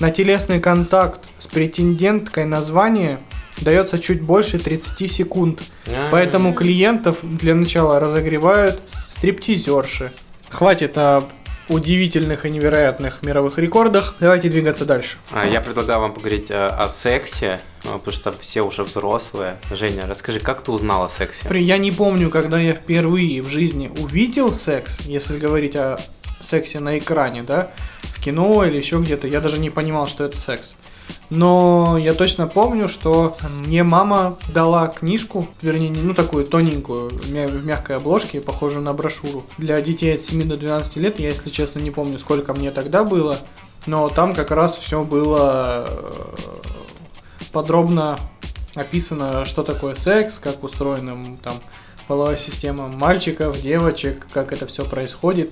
На 0.00 0.10
телесный 0.10 0.60
контакт 0.60 1.20
с 1.38 1.46
претенденткой 1.46 2.46
на 2.46 2.62
звание 2.62 3.20
дается 3.58 3.98
чуть 3.98 4.20
больше 4.20 4.58
30 4.58 5.10
секунд. 5.10 5.60
А. 5.86 6.08
Поэтому 6.10 6.52
клиентов 6.52 7.18
для 7.22 7.54
начала 7.54 8.00
разогревают 8.00 8.80
стриптизерши. 9.10 10.12
Хватит 10.50 10.98
о 10.98 11.22
удивительных 11.68 12.44
и 12.44 12.50
невероятных 12.50 13.22
мировых 13.22 13.58
рекордах. 13.58 14.16
Давайте 14.20 14.48
двигаться 14.48 14.84
дальше. 14.84 15.16
А, 15.30 15.46
Я 15.46 15.60
предлагаю 15.60 16.00
вам 16.00 16.12
поговорить 16.12 16.50
э, 16.50 16.54
о 16.54 16.88
сексе, 16.88 17.60
э, 17.84 17.88
потому 17.92 18.12
что 18.12 18.32
все 18.32 18.62
уже 18.62 18.82
взрослые. 18.84 19.56
Женя, 19.70 20.04
расскажи, 20.06 20.40
как 20.40 20.62
ты 20.62 20.72
узнала 20.72 21.06
о 21.06 21.08
сексе? 21.08 21.48
Я 21.50 21.78
не 21.78 21.90
помню, 21.90 22.28
когда 22.28 22.60
я 22.60 22.74
впервые 22.74 23.40
в 23.42 23.48
жизни 23.48 23.90
увидел 23.98 24.52
секс, 24.52 24.98
если 25.06 25.38
говорить 25.38 25.74
о 25.76 25.98
сексе 26.40 26.80
на 26.80 26.98
экране, 26.98 27.42
да, 27.42 27.70
кино 28.24 28.64
или 28.64 28.76
еще 28.76 28.98
где-то, 28.98 29.26
я 29.26 29.40
даже 29.40 29.58
не 29.58 29.70
понимал, 29.70 30.06
что 30.06 30.24
это 30.24 30.38
секс. 30.38 30.76
Но 31.28 31.98
я 31.98 32.14
точно 32.14 32.46
помню, 32.46 32.88
что 32.88 33.36
мне 33.66 33.82
мама 33.82 34.38
дала 34.52 34.86
книжку, 34.88 35.46
вернее, 35.60 35.90
не- 35.90 36.00
ну 36.00 36.14
такую 36.14 36.46
тоненькую, 36.46 37.10
в 37.10 37.64
мягкой 37.66 37.96
обложке, 37.96 38.40
похожую 38.40 38.82
на 38.82 38.92
брошюру. 38.92 39.44
Для 39.58 39.80
детей 39.82 40.14
от 40.14 40.22
7 40.22 40.48
до 40.48 40.56
12 40.56 40.96
лет, 40.96 41.20
я, 41.20 41.28
если 41.28 41.50
честно, 41.50 41.80
не 41.80 41.90
помню, 41.90 42.18
сколько 42.18 42.54
мне 42.54 42.70
тогда 42.70 43.04
было, 43.04 43.38
но 43.86 44.08
там 44.08 44.34
как 44.34 44.50
раз 44.50 44.76
все 44.78 45.04
было 45.04 45.86
э, 45.88 46.22
подробно 47.52 48.18
описано, 48.74 49.44
что 49.44 49.62
такое 49.62 49.94
секс, 49.96 50.38
как 50.38 50.64
устроена 50.64 51.36
там 51.42 51.54
половая 52.06 52.36
система 52.36 52.88
мальчиков, 52.88 53.60
девочек, 53.60 54.26
как 54.32 54.52
это 54.52 54.66
все 54.66 54.84
происходит. 54.84 55.50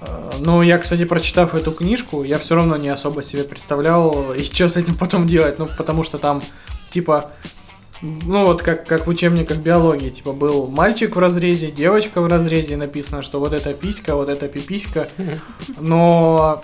Э, 0.00 0.30
Но 0.40 0.62
я, 0.62 0.78
кстати, 0.78 1.04
прочитав 1.04 1.54
эту 1.54 1.72
книжку, 1.72 2.22
я 2.22 2.38
все 2.38 2.54
равно 2.54 2.76
не 2.76 2.88
особо 2.88 3.22
себе 3.22 3.44
представлял, 3.44 4.32
и 4.32 4.42
что 4.52 4.68
с 4.68 4.76
этим 4.76 4.94
потом 4.94 5.26
делать. 5.26 5.58
Ну, 5.58 5.68
потому 5.76 6.02
что 6.04 6.18
там, 6.18 6.42
типа, 6.90 7.32
ну 8.02 8.46
вот 8.46 8.62
как, 8.62 8.86
как 8.86 9.06
в 9.06 9.10
учебниках 9.10 9.58
биологии, 9.58 10.10
типа, 10.10 10.32
был 10.32 10.66
мальчик 10.68 11.16
в 11.16 11.18
разрезе, 11.18 11.70
девочка 11.70 12.20
в 12.20 12.26
разрезе, 12.26 12.76
написано, 12.76 13.22
что 13.22 13.40
вот 13.40 13.52
это 13.52 13.72
писька, 13.72 14.14
вот 14.14 14.28
это 14.28 14.48
пиписька. 14.48 15.08
Но 15.80 16.62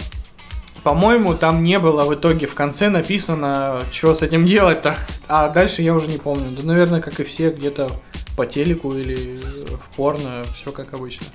по-моему, 0.82 1.34
там 1.34 1.62
не 1.62 1.78
было 1.78 2.04
в 2.04 2.14
итоге 2.14 2.46
в 2.46 2.54
конце 2.54 2.88
написано, 2.88 3.82
что 3.92 4.14
с 4.14 4.22
этим 4.22 4.44
делать-то. 4.44 4.96
А 5.28 5.48
дальше 5.48 5.82
я 5.82 5.94
уже 5.94 6.08
не 6.08 6.18
помню. 6.18 6.50
Да, 6.50 6.66
наверное, 6.66 7.00
как 7.00 7.20
и 7.20 7.24
все, 7.24 7.50
где-то 7.50 7.88
по 8.36 8.46
телеку 8.46 8.92
или 8.92 9.38
в 9.76 9.96
порно, 9.96 10.44
все 10.54 10.72
как 10.72 10.92
обычно. 10.94 11.26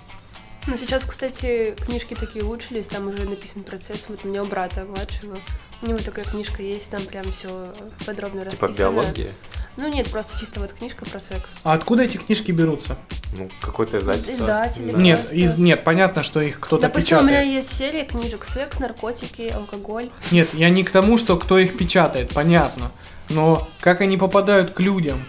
Ну, 0.67 0.75
сейчас, 0.77 1.05
кстати, 1.05 1.75
книжки 1.85 2.13
такие 2.13 2.43
улучшились, 2.43 2.87
там 2.87 3.07
уже 3.07 3.23
написан 3.23 3.63
процесс. 3.63 4.05
Вот 4.09 4.25
у 4.25 4.27
меня 4.27 4.43
у 4.43 4.45
брата 4.45 4.83
младшего, 4.83 5.39
у 5.81 5.87
него 5.87 5.97
такая 5.99 6.25
книжка 6.25 6.61
есть, 6.61 6.89
там 6.89 7.01
прям 7.03 7.31
все 7.31 7.73
подробно 8.05 8.41
Типа 8.41 8.67
расписано. 8.67 8.91
биологии? 8.91 9.31
Ну 9.77 9.87
нет, 9.87 10.11
просто 10.11 10.37
чисто 10.37 10.59
вот 10.59 10.73
книжка 10.73 11.05
про 11.05 11.21
секс. 11.21 11.49
А 11.63 11.73
откуда 11.73 12.03
эти 12.03 12.17
книжки 12.17 12.51
берутся? 12.51 12.97
Ну, 13.37 13.49
какое-то 13.61 13.99
издательство. 13.99 14.33
Издатели. 14.33 14.91
Да. 14.91 14.97
Нет, 14.97 15.31
из, 15.31 15.55
нет, 15.57 15.83
понятно, 15.85 16.21
что 16.23 16.41
их 16.41 16.59
кто-то 16.59 16.81
Допустим, 16.81 17.19
у 17.19 17.21
меня 17.21 17.41
печатает. 17.41 17.63
есть 17.63 17.77
серия 17.77 18.03
книжек 18.03 18.43
секс, 18.43 18.79
наркотики, 18.79 19.49
алкоголь. 19.49 20.09
Нет, 20.31 20.53
я 20.53 20.69
не 20.69 20.83
к 20.83 20.89
тому, 20.89 21.17
что 21.17 21.37
кто 21.37 21.59
их 21.59 21.77
печатает, 21.77 22.33
понятно. 22.33 22.91
Но 23.29 23.67
как 23.79 24.01
они 24.01 24.17
попадают 24.17 24.71
к 24.71 24.79
людям? 24.81 25.23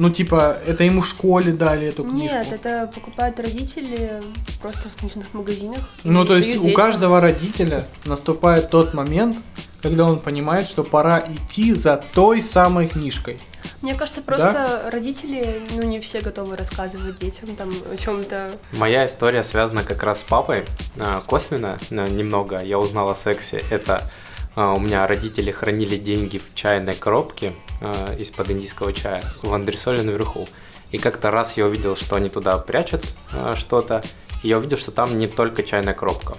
Ну, 0.00 0.08
типа, 0.08 0.56
это 0.66 0.82
ему 0.84 1.02
в 1.02 1.06
школе 1.06 1.52
дали 1.52 1.88
эту 1.88 2.04
книжку. 2.04 2.34
Нет, 2.34 2.50
это 2.50 2.90
покупают 2.94 3.38
родители 3.38 4.22
просто 4.62 4.88
в 4.88 4.98
книжных 4.98 5.34
магазинах. 5.34 5.80
Ну, 6.04 6.24
то 6.24 6.38
есть 6.38 6.56
у 6.56 6.62
детям. 6.62 6.72
каждого 6.72 7.20
родителя 7.20 7.84
наступает 8.06 8.70
тот 8.70 8.94
момент, 8.94 9.36
когда 9.82 10.06
он 10.06 10.18
понимает, 10.18 10.66
что 10.66 10.84
пора 10.84 11.20
идти 11.28 11.74
за 11.74 12.02
той 12.14 12.40
самой 12.40 12.88
книжкой. 12.88 13.38
Мне 13.82 13.94
кажется, 13.94 14.22
просто 14.22 14.88
родители, 14.90 15.60
ну, 15.76 15.82
не 15.82 16.00
все 16.00 16.22
готовы 16.22 16.56
рассказывать 16.56 17.18
детям 17.18 17.54
там 17.54 17.70
о 17.92 17.96
чем-то. 17.98 18.52
Моя 18.72 19.04
история 19.04 19.44
связана 19.44 19.82
как 19.82 20.02
раз 20.02 20.20
с 20.20 20.24
папой. 20.24 20.64
А, 20.98 21.20
Косвенно, 21.26 21.78
но 21.90 22.06
немного, 22.06 22.62
я 22.62 22.78
узнал 22.78 23.10
о 23.10 23.14
сексе. 23.14 23.62
Это 23.70 24.10
у 24.56 24.80
меня 24.80 25.06
родители 25.06 25.50
хранили 25.52 25.96
деньги 25.96 26.38
в 26.38 26.54
чайной 26.54 26.94
коробке 26.94 27.54
а, 27.80 28.14
из-под 28.18 28.50
индийского 28.50 28.92
чая 28.92 29.22
в 29.42 29.52
андресоле 29.52 30.02
наверху. 30.02 30.48
И 30.90 30.98
как-то 30.98 31.30
раз 31.30 31.56
я 31.56 31.66
увидел, 31.66 31.96
что 31.96 32.16
они 32.16 32.28
туда 32.28 32.58
прячут 32.58 33.04
а, 33.32 33.54
что-то. 33.54 34.02
И 34.42 34.48
я 34.48 34.58
увидел, 34.58 34.76
что 34.76 34.90
там 34.90 35.18
не 35.18 35.28
только 35.28 35.62
чайная 35.62 35.94
коробка. 35.94 36.34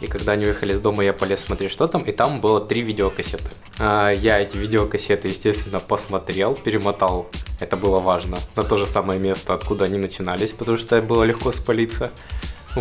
И 0.00 0.06
когда 0.06 0.32
они 0.32 0.44
уехали 0.44 0.72
из 0.72 0.80
дома, 0.80 1.02
я 1.02 1.12
полез 1.12 1.40
смотреть, 1.40 1.72
что 1.72 1.88
там, 1.88 2.02
и 2.02 2.12
там 2.12 2.40
было 2.40 2.60
три 2.60 2.82
видеокассеты. 2.82 3.50
А, 3.80 4.10
Я 4.10 4.38
эти 4.38 4.56
видеокассеты, 4.56 5.28
естественно, 5.28 5.80
посмотрел, 5.80 6.54
перемотал, 6.54 7.28
это 7.58 7.76
было 7.76 7.98
важно, 7.98 8.38
на 8.54 8.62
то 8.62 8.76
же 8.76 8.86
самое 8.86 9.18
место, 9.18 9.54
откуда 9.54 9.86
они 9.86 9.98
начинались, 9.98 10.52
потому 10.52 10.78
что 10.78 11.02
было 11.02 11.24
легко 11.24 11.50
спалиться. 11.50 12.12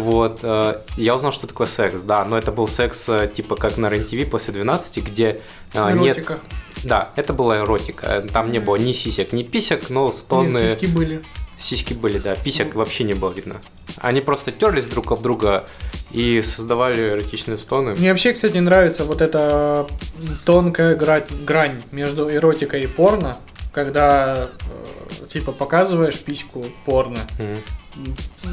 Вот, 0.01 0.39
э, 0.43 0.81
я 0.97 1.15
узнал, 1.15 1.31
что 1.31 1.47
такое 1.47 1.67
секс, 1.67 2.01
да, 2.01 2.23
но 2.25 2.37
это 2.37 2.51
был 2.51 2.67
секс 2.67 3.07
э, 3.09 3.29
типа 3.33 3.55
как 3.55 3.77
на 3.77 3.89
РЕН-ТВ 3.89 4.29
после 4.29 4.53
12, 4.53 5.03
где 5.03 5.41
э, 5.73 5.93
нет... 5.93 6.17
Эротика. 6.17 6.39
Да, 6.83 7.09
это 7.15 7.33
была 7.33 7.57
эротика, 7.57 8.23
там 8.31 8.51
не 8.51 8.59
было 8.59 8.75
ни 8.75 8.93
сисек, 8.93 9.33
ни 9.33 9.43
писек, 9.43 9.89
но 9.89 10.11
стоны... 10.11 10.59
Нет, 10.59 10.79
сиськи 10.79 10.93
были. 10.93 11.23
Сиськи 11.57 11.93
были, 11.93 12.19
да, 12.19 12.35
писек 12.35 12.75
вообще 12.75 13.03
не 13.03 13.15
было 13.15 13.31
видно. 13.31 13.59
Они 13.97 14.21
просто 14.21 14.51
терлись 14.51 14.85
друг 14.85 15.11
об 15.11 15.23
друга 15.23 15.65
и 16.11 16.43
создавали 16.43 17.13
эротичные 17.13 17.57
стоны. 17.57 17.95
Мне 17.95 18.11
вообще, 18.11 18.33
кстати, 18.33 18.57
нравится 18.57 19.05
вот 19.05 19.21
эта 19.21 19.87
тонкая 20.45 20.95
грань, 20.95 21.23
грань 21.45 21.81
между 21.91 22.31
эротикой 22.31 22.83
и 22.83 22.87
порно, 22.87 23.37
когда 23.73 24.49
типа 25.33 25.51
показываешь 25.51 26.19
письку 26.19 26.65
порно, 26.85 27.19
Мгм. 27.39 27.61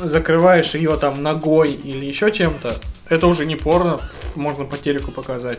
Закрываешь 0.03 0.75
ее 0.75 0.97
там 0.97 1.23
ногой 1.23 1.73
или 1.73 2.05
еще 2.05 2.33
чем-то, 2.33 2.75
это 3.09 3.27
уже 3.27 3.47
не 3.47 3.57
порно, 3.57 4.01
можно 4.35 4.65
по 4.65 4.77
телеку 4.77 5.11
показать. 5.11 5.59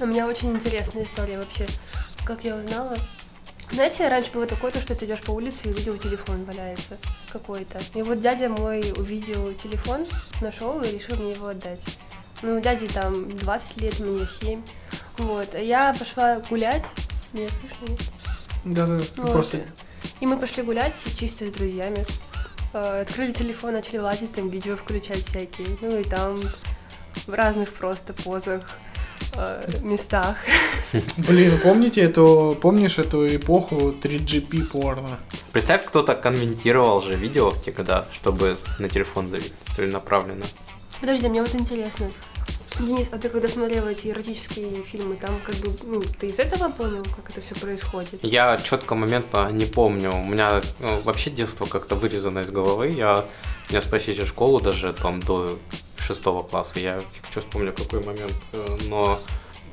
У 0.00 0.06
меня 0.06 0.26
очень 0.26 0.52
интересная 0.52 1.04
история 1.04 1.38
вообще. 1.38 1.66
Как 2.24 2.44
я 2.44 2.56
узнала? 2.56 2.96
Знаете, 3.70 4.08
раньше 4.08 4.30
было 4.32 4.46
такое, 4.46 4.70
то, 4.70 4.78
что 4.78 4.94
ты 4.94 5.06
идешь 5.06 5.22
по 5.22 5.30
улице 5.30 5.68
и 5.68 5.70
увидел 5.70 5.96
телефон 5.96 6.44
валяется 6.44 6.98
какой-то. 7.32 7.80
И 7.94 8.02
вот 8.02 8.20
дядя 8.20 8.50
мой 8.50 8.84
увидел 8.96 9.52
телефон, 9.54 10.04
нашел 10.42 10.82
и 10.82 10.92
решил 10.92 11.16
мне 11.16 11.32
его 11.32 11.46
отдать. 11.48 11.80
Ну, 12.42 12.60
дяде 12.60 12.88
там 12.88 13.30
20 13.38 13.80
лет, 13.80 13.98
мне 14.00 14.26
7. 14.40 14.62
Вот. 15.18 15.54
А 15.54 15.58
я 15.58 15.94
пошла 15.98 16.42
гулять. 16.50 16.84
Меня 17.32 17.48
слышно? 17.48 17.86
нет? 17.88 18.00
Да-да, 18.64 19.00
Вот. 19.16 19.32
просто 19.32 19.60
И 20.20 20.26
мы 20.26 20.36
пошли 20.36 20.62
гулять 20.62 20.94
чисто 21.16 21.48
с 21.48 21.52
друзьями. 21.52 22.04
Э, 22.72 23.02
Открыли 23.02 23.32
телефон, 23.32 23.72
начали 23.72 23.98
лазить, 23.98 24.34
там 24.34 24.48
видео 24.48 24.76
включать 24.76 25.24
всякие. 25.26 25.76
Ну 25.80 25.98
и 25.98 26.04
там 26.04 26.40
в 27.26 27.34
разных 27.34 27.72
просто 27.72 28.14
позах, 28.14 28.78
э, 29.36 29.70
местах. 29.82 30.36
Блин, 31.16 31.58
помните 31.62 32.00
эту, 32.00 32.56
помнишь 32.60 32.98
эту 32.98 33.26
эпоху 33.26 33.92
3GP 33.92 34.64
порно? 34.64 35.18
Представь, 35.52 35.84
кто-то 35.84 36.14
конвентировал 36.14 37.02
же 37.02 37.14
видео 37.14 37.50
в 37.50 37.62
те 37.62 37.72
года, 37.72 38.06
чтобы 38.12 38.56
на 38.78 38.88
телефон 38.88 39.28
залить 39.28 39.54
целенаправленно. 39.72 40.44
Подожди, 41.00 41.28
мне 41.28 41.42
вот 41.42 41.54
интересно. 41.54 42.10
Денис, 42.78 43.08
а 43.12 43.18
ты 43.18 43.28
когда 43.28 43.48
смотрел 43.48 43.86
эти 43.86 44.08
эротические 44.08 44.82
фильмы, 44.82 45.16
там 45.16 45.38
как 45.44 45.54
бы, 45.56 45.76
ну, 45.84 46.02
ты 46.18 46.28
из 46.28 46.38
этого 46.38 46.70
понял, 46.70 47.04
как 47.16 47.30
это 47.30 47.40
все 47.40 47.54
происходит? 47.54 48.20
Я 48.22 48.56
четко 48.56 48.94
момента 48.94 49.48
не 49.52 49.66
помню. 49.66 50.12
У 50.12 50.24
меня 50.24 50.62
ну, 50.80 51.00
вообще 51.00 51.30
детство 51.30 51.66
как-то 51.66 51.94
вырезано 51.94 52.40
из 52.40 52.50
головы. 52.50 52.88
Я, 52.88 53.24
меня 53.68 53.80
спросите 53.80 54.26
школу 54.26 54.60
даже 54.60 54.92
там 54.92 55.20
до 55.20 55.58
шестого 55.98 56.42
класса. 56.42 56.78
Я 56.78 57.00
фиг 57.00 57.26
что 57.30 57.40
вспомню 57.40 57.72
какой 57.72 58.04
момент. 58.04 58.34
Э, 58.52 58.78
Но 58.88 59.18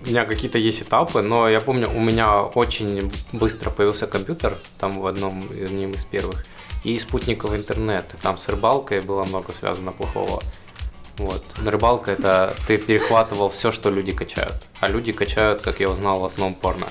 у 0.06 0.08
меня 0.08 0.26
какие-то 0.26 0.58
есть 0.58 0.82
этапы, 0.82 1.22
но 1.22 1.50
я 1.50 1.60
помню, 1.60 1.90
у 1.90 2.00
меня 2.00 2.44
очень 2.44 3.12
быстро 3.34 3.70
появился 3.70 4.08
компьютер, 4.08 4.58
там 4.78 5.00
в 5.00 5.08
одном 5.08 5.44
одним 5.50 5.92
из 5.92 6.06
первых, 6.06 6.46
и 6.84 6.98
спутниковый 7.00 7.60
интернет. 7.60 8.16
Там 8.22 8.38
с 8.38 8.48
рыбалкой 8.48 9.02
было 9.02 9.24
много 9.26 9.52
связано 9.52 9.92
плохого. 9.92 10.42
Вот. 11.20 11.44
Рыбалка 11.64 12.12
это 12.14 12.56
ты 12.66 12.78
перехватывал 12.78 13.50
все, 13.50 13.72
что 13.72 13.90
люди 13.90 14.14
качают. 14.14 14.56
А 14.80 14.88
люди 14.88 15.12
качают, 15.12 15.62
как 15.62 15.80
я 15.82 15.90
узнал, 15.90 16.22
в 16.22 16.26
основном 16.26 16.56
порно 16.56 16.88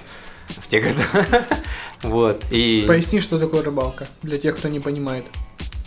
в 0.48 0.68
те 0.68 0.80
года. 0.80 1.02
Вот. 2.02 2.44
И 2.52 2.84
Поясни, 2.86 3.20
что 3.20 3.40
такое 3.40 3.62
рыбалка, 3.62 4.06
для 4.22 4.38
тех, 4.38 4.56
кто 4.56 4.68
не 4.68 4.78
понимает. 4.78 5.24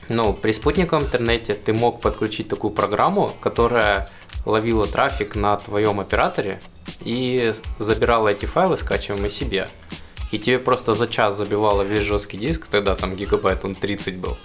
ну, 0.09 0.33
при 0.33 0.51
спутниковом 0.51 1.05
интернете 1.05 1.53
ты 1.53 1.71
мог 1.71 2.01
подключить 2.01 2.49
такую 2.49 2.71
программу, 2.71 3.31
которая 3.39 4.09
ловила 4.45 4.87
трафик 4.87 5.35
на 5.35 5.55
твоем 5.55 6.01
операторе 6.01 6.59
и 7.05 7.53
забирала 7.79 8.27
эти 8.27 8.45
файлы, 8.45 8.75
скачиваемые 8.75 9.29
себе. 9.29 9.69
И 10.31 10.39
тебе 10.39 10.59
просто 10.59 10.93
за 10.93 11.07
час 11.07 11.37
забивала 11.37 11.83
весь 11.83 12.01
жесткий 12.01 12.37
диск, 12.37 12.67
тогда 12.67 12.95
там 12.95 13.15
гигабайт, 13.15 13.63
он 13.63 13.73
30 13.73 14.17
был 14.17 14.37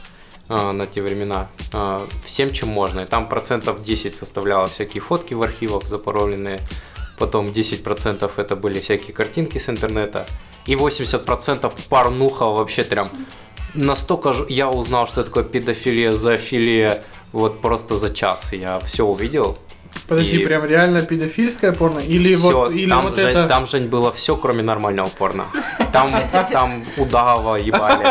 на 0.48 0.86
те 0.86 1.02
времена, 1.02 1.48
а, 1.72 2.06
всем, 2.24 2.52
чем 2.52 2.68
можно. 2.68 3.00
И 3.00 3.04
там 3.04 3.28
процентов 3.28 3.82
10 3.82 4.14
составляло 4.14 4.68
всякие 4.68 5.00
фотки 5.00 5.34
в 5.34 5.42
архивах 5.42 5.86
запароленные, 5.86 6.60
потом 7.18 7.46
10% 7.46 8.38
это 8.38 8.56
были 8.56 8.78
всякие 8.80 9.12
картинки 9.12 9.58
с 9.58 9.68
интернета, 9.68 10.26
и 10.66 10.74
80% 10.74 11.72
порнуха 11.88 12.46
вообще 12.46 12.84
прям 12.84 13.08
настолько 13.74 14.32
ж- 14.32 14.46
я 14.48 14.70
узнал, 14.70 15.06
что 15.06 15.22
такое 15.24 15.44
педофилия, 15.44 16.12
зоофилия, 16.12 17.02
вот 17.32 17.60
просто 17.60 17.96
за 17.96 18.10
час 18.14 18.52
я 18.52 18.78
все 18.80 19.04
увидел. 19.04 19.58
Подожди, 20.08 20.36
И 20.36 20.46
прям 20.46 20.64
реально 20.64 21.02
педофильское 21.02 21.72
порно? 21.72 21.98
Или 21.98 22.34
всё, 22.34 22.58
вот, 22.58 22.70
или 22.70 22.88
там, 22.88 23.02
вот 23.02 23.16
Жень, 23.16 23.26
это... 23.28 23.48
там, 23.48 23.66
Жень, 23.66 23.86
было 23.86 24.12
все, 24.12 24.36
кроме 24.36 24.62
нормального 24.62 25.08
порно. 25.08 25.46
Там, 25.92 26.10
там 26.52 26.84
удава 26.96 27.56
ебали. 27.56 28.06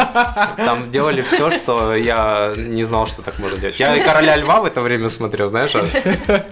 Там 0.58 0.92
делали 0.92 1.22
все, 1.22 1.52
что 1.52 1.96
я 1.96 2.54
не 2.58 2.84
знал, 2.84 3.08
что 3.08 3.22
так 3.22 3.40
можно 3.40 3.58
делать. 3.58 3.80
Я 3.80 3.96
и 3.96 4.04
короля 4.04 4.36
льва 4.36 4.62
в 4.62 4.66
это 4.66 4.82
время 4.82 5.10
смотрел, 5.10 5.50
знаешь? 5.50 5.76
а? 5.76 6.46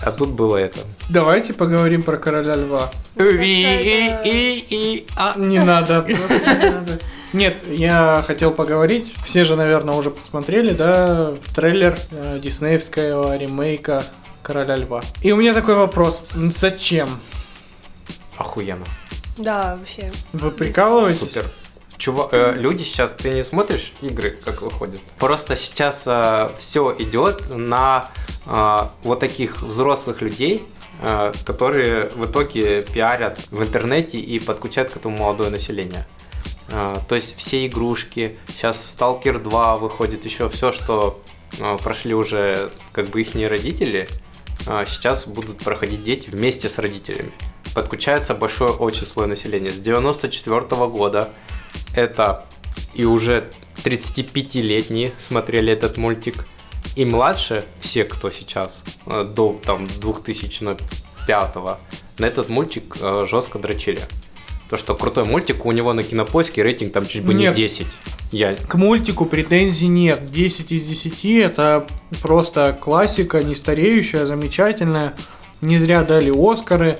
А 0.00 0.12
тут 0.12 0.30
было 0.30 0.56
это. 0.56 0.80
Давайте 1.08 1.52
поговорим 1.52 2.02
про 2.02 2.16
короля 2.16 2.54
льва. 2.56 2.90
И, 3.16 5.06
а. 5.16 5.34
Не 5.36 5.60
надо, 5.60 6.02
просто 6.02 6.54
не 6.56 6.70
надо. 6.70 7.00
Нет, 7.34 7.64
я 7.68 8.22
хотел 8.24 8.52
поговорить. 8.52 9.12
Все 9.24 9.42
же, 9.44 9.56
наверное, 9.56 9.96
уже 9.96 10.10
посмотрели, 10.10 10.72
да, 10.72 11.34
трейлер 11.56 11.98
э, 12.12 12.38
диснеевского 12.40 13.36
ремейка 13.36 14.04
Короля 14.44 14.76
Льва. 14.76 15.00
И 15.22 15.32
у 15.32 15.36
меня 15.36 15.54
такой 15.54 15.74
вопрос. 15.74 16.26
Зачем? 16.34 17.08
Охуенно. 18.36 18.84
Да, 19.38 19.76
вообще. 19.80 20.12
Вы 20.34 20.50
прикалываетесь? 20.50 21.20
Супер. 21.20 21.50
Чува- 21.96 22.28
э, 22.30 22.54
люди 22.56 22.82
сейчас, 22.82 23.12
ты 23.12 23.30
не 23.30 23.42
смотришь 23.42 23.92
игры, 24.02 24.30
как 24.30 24.62
выходят? 24.62 25.00
Просто 25.18 25.56
сейчас 25.56 26.06
все 26.58 26.94
идет 26.98 27.56
на 27.56 28.10
э, 28.46 28.78
вот 29.04 29.20
таких 29.20 29.62
взрослых 29.62 30.20
людей, 30.20 30.62
э, 31.00 31.32
которые 31.46 32.10
в 32.10 32.26
итоге 32.26 32.82
пиарят 32.82 33.38
в 33.50 33.62
интернете 33.62 34.18
и 34.18 34.38
подключают 34.40 34.90
к 34.90 34.96
этому 34.96 35.16
молодое 35.18 35.50
население. 35.50 36.06
Э, 36.68 36.96
то 37.08 37.14
есть 37.14 37.36
все 37.36 37.66
игрушки, 37.66 38.38
сейчас 38.48 38.96
Stalker 38.98 39.38
2 39.38 39.76
выходит, 39.76 40.24
еще 40.24 40.48
все, 40.48 40.72
что 40.72 41.22
э, 41.60 41.78
прошли 41.82 42.14
уже 42.14 42.70
как 42.92 43.06
бы 43.06 43.20
их 43.20 43.34
родители, 43.34 44.08
э, 44.10 44.23
сейчас 44.64 45.26
будут 45.26 45.58
проходить 45.58 46.02
дети 46.02 46.30
вместе 46.30 46.68
с 46.68 46.78
родителями. 46.78 47.32
Подключается 47.74 48.34
большой 48.34 48.70
очень 48.70 49.06
слой 49.06 49.26
населения. 49.26 49.70
С 49.70 49.80
94 49.80 50.60
года 50.88 51.30
это 51.94 52.46
и 52.94 53.04
уже 53.04 53.50
35-летние 53.84 55.12
смотрели 55.18 55.72
этот 55.72 55.96
мультик. 55.96 56.46
И 56.96 57.04
младше, 57.04 57.64
все, 57.78 58.04
кто 58.04 58.30
сейчас, 58.30 58.82
э, 59.06 59.24
до 59.24 59.60
там 59.64 59.86
2005 59.86 61.54
на 62.18 62.26
этот 62.26 62.48
мультик 62.48 62.96
э, 63.00 63.26
жестко 63.28 63.58
дрочили. 63.58 64.00
То, 64.70 64.76
что 64.76 64.94
крутой 64.94 65.24
мультик, 65.24 65.66
у 65.66 65.72
него 65.72 65.92
на 65.92 66.02
кинопоиске 66.02 66.62
рейтинг 66.62 66.92
там 66.92 67.06
чуть 67.06 67.24
бы 67.24 67.34
Нет. 67.34 67.56
не 67.56 67.62
10. 67.62 67.86
Я 68.34 68.56
К 68.56 68.74
мультику 68.74 69.26
претензий 69.26 69.86
нет. 69.86 70.32
10 70.32 70.72
из 70.72 70.82
10 70.82 71.24
это 71.36 71.86
просто 72.20 72.76
классика, 72.78 73.44
не 73.44 73.54
стареющая, 73.54 74.26
замечательная. 74.26 75.14
Не 75.60 75.78
зря 75.78 76.02
дали 76.02 76.32
Оскары. 76.34 76.98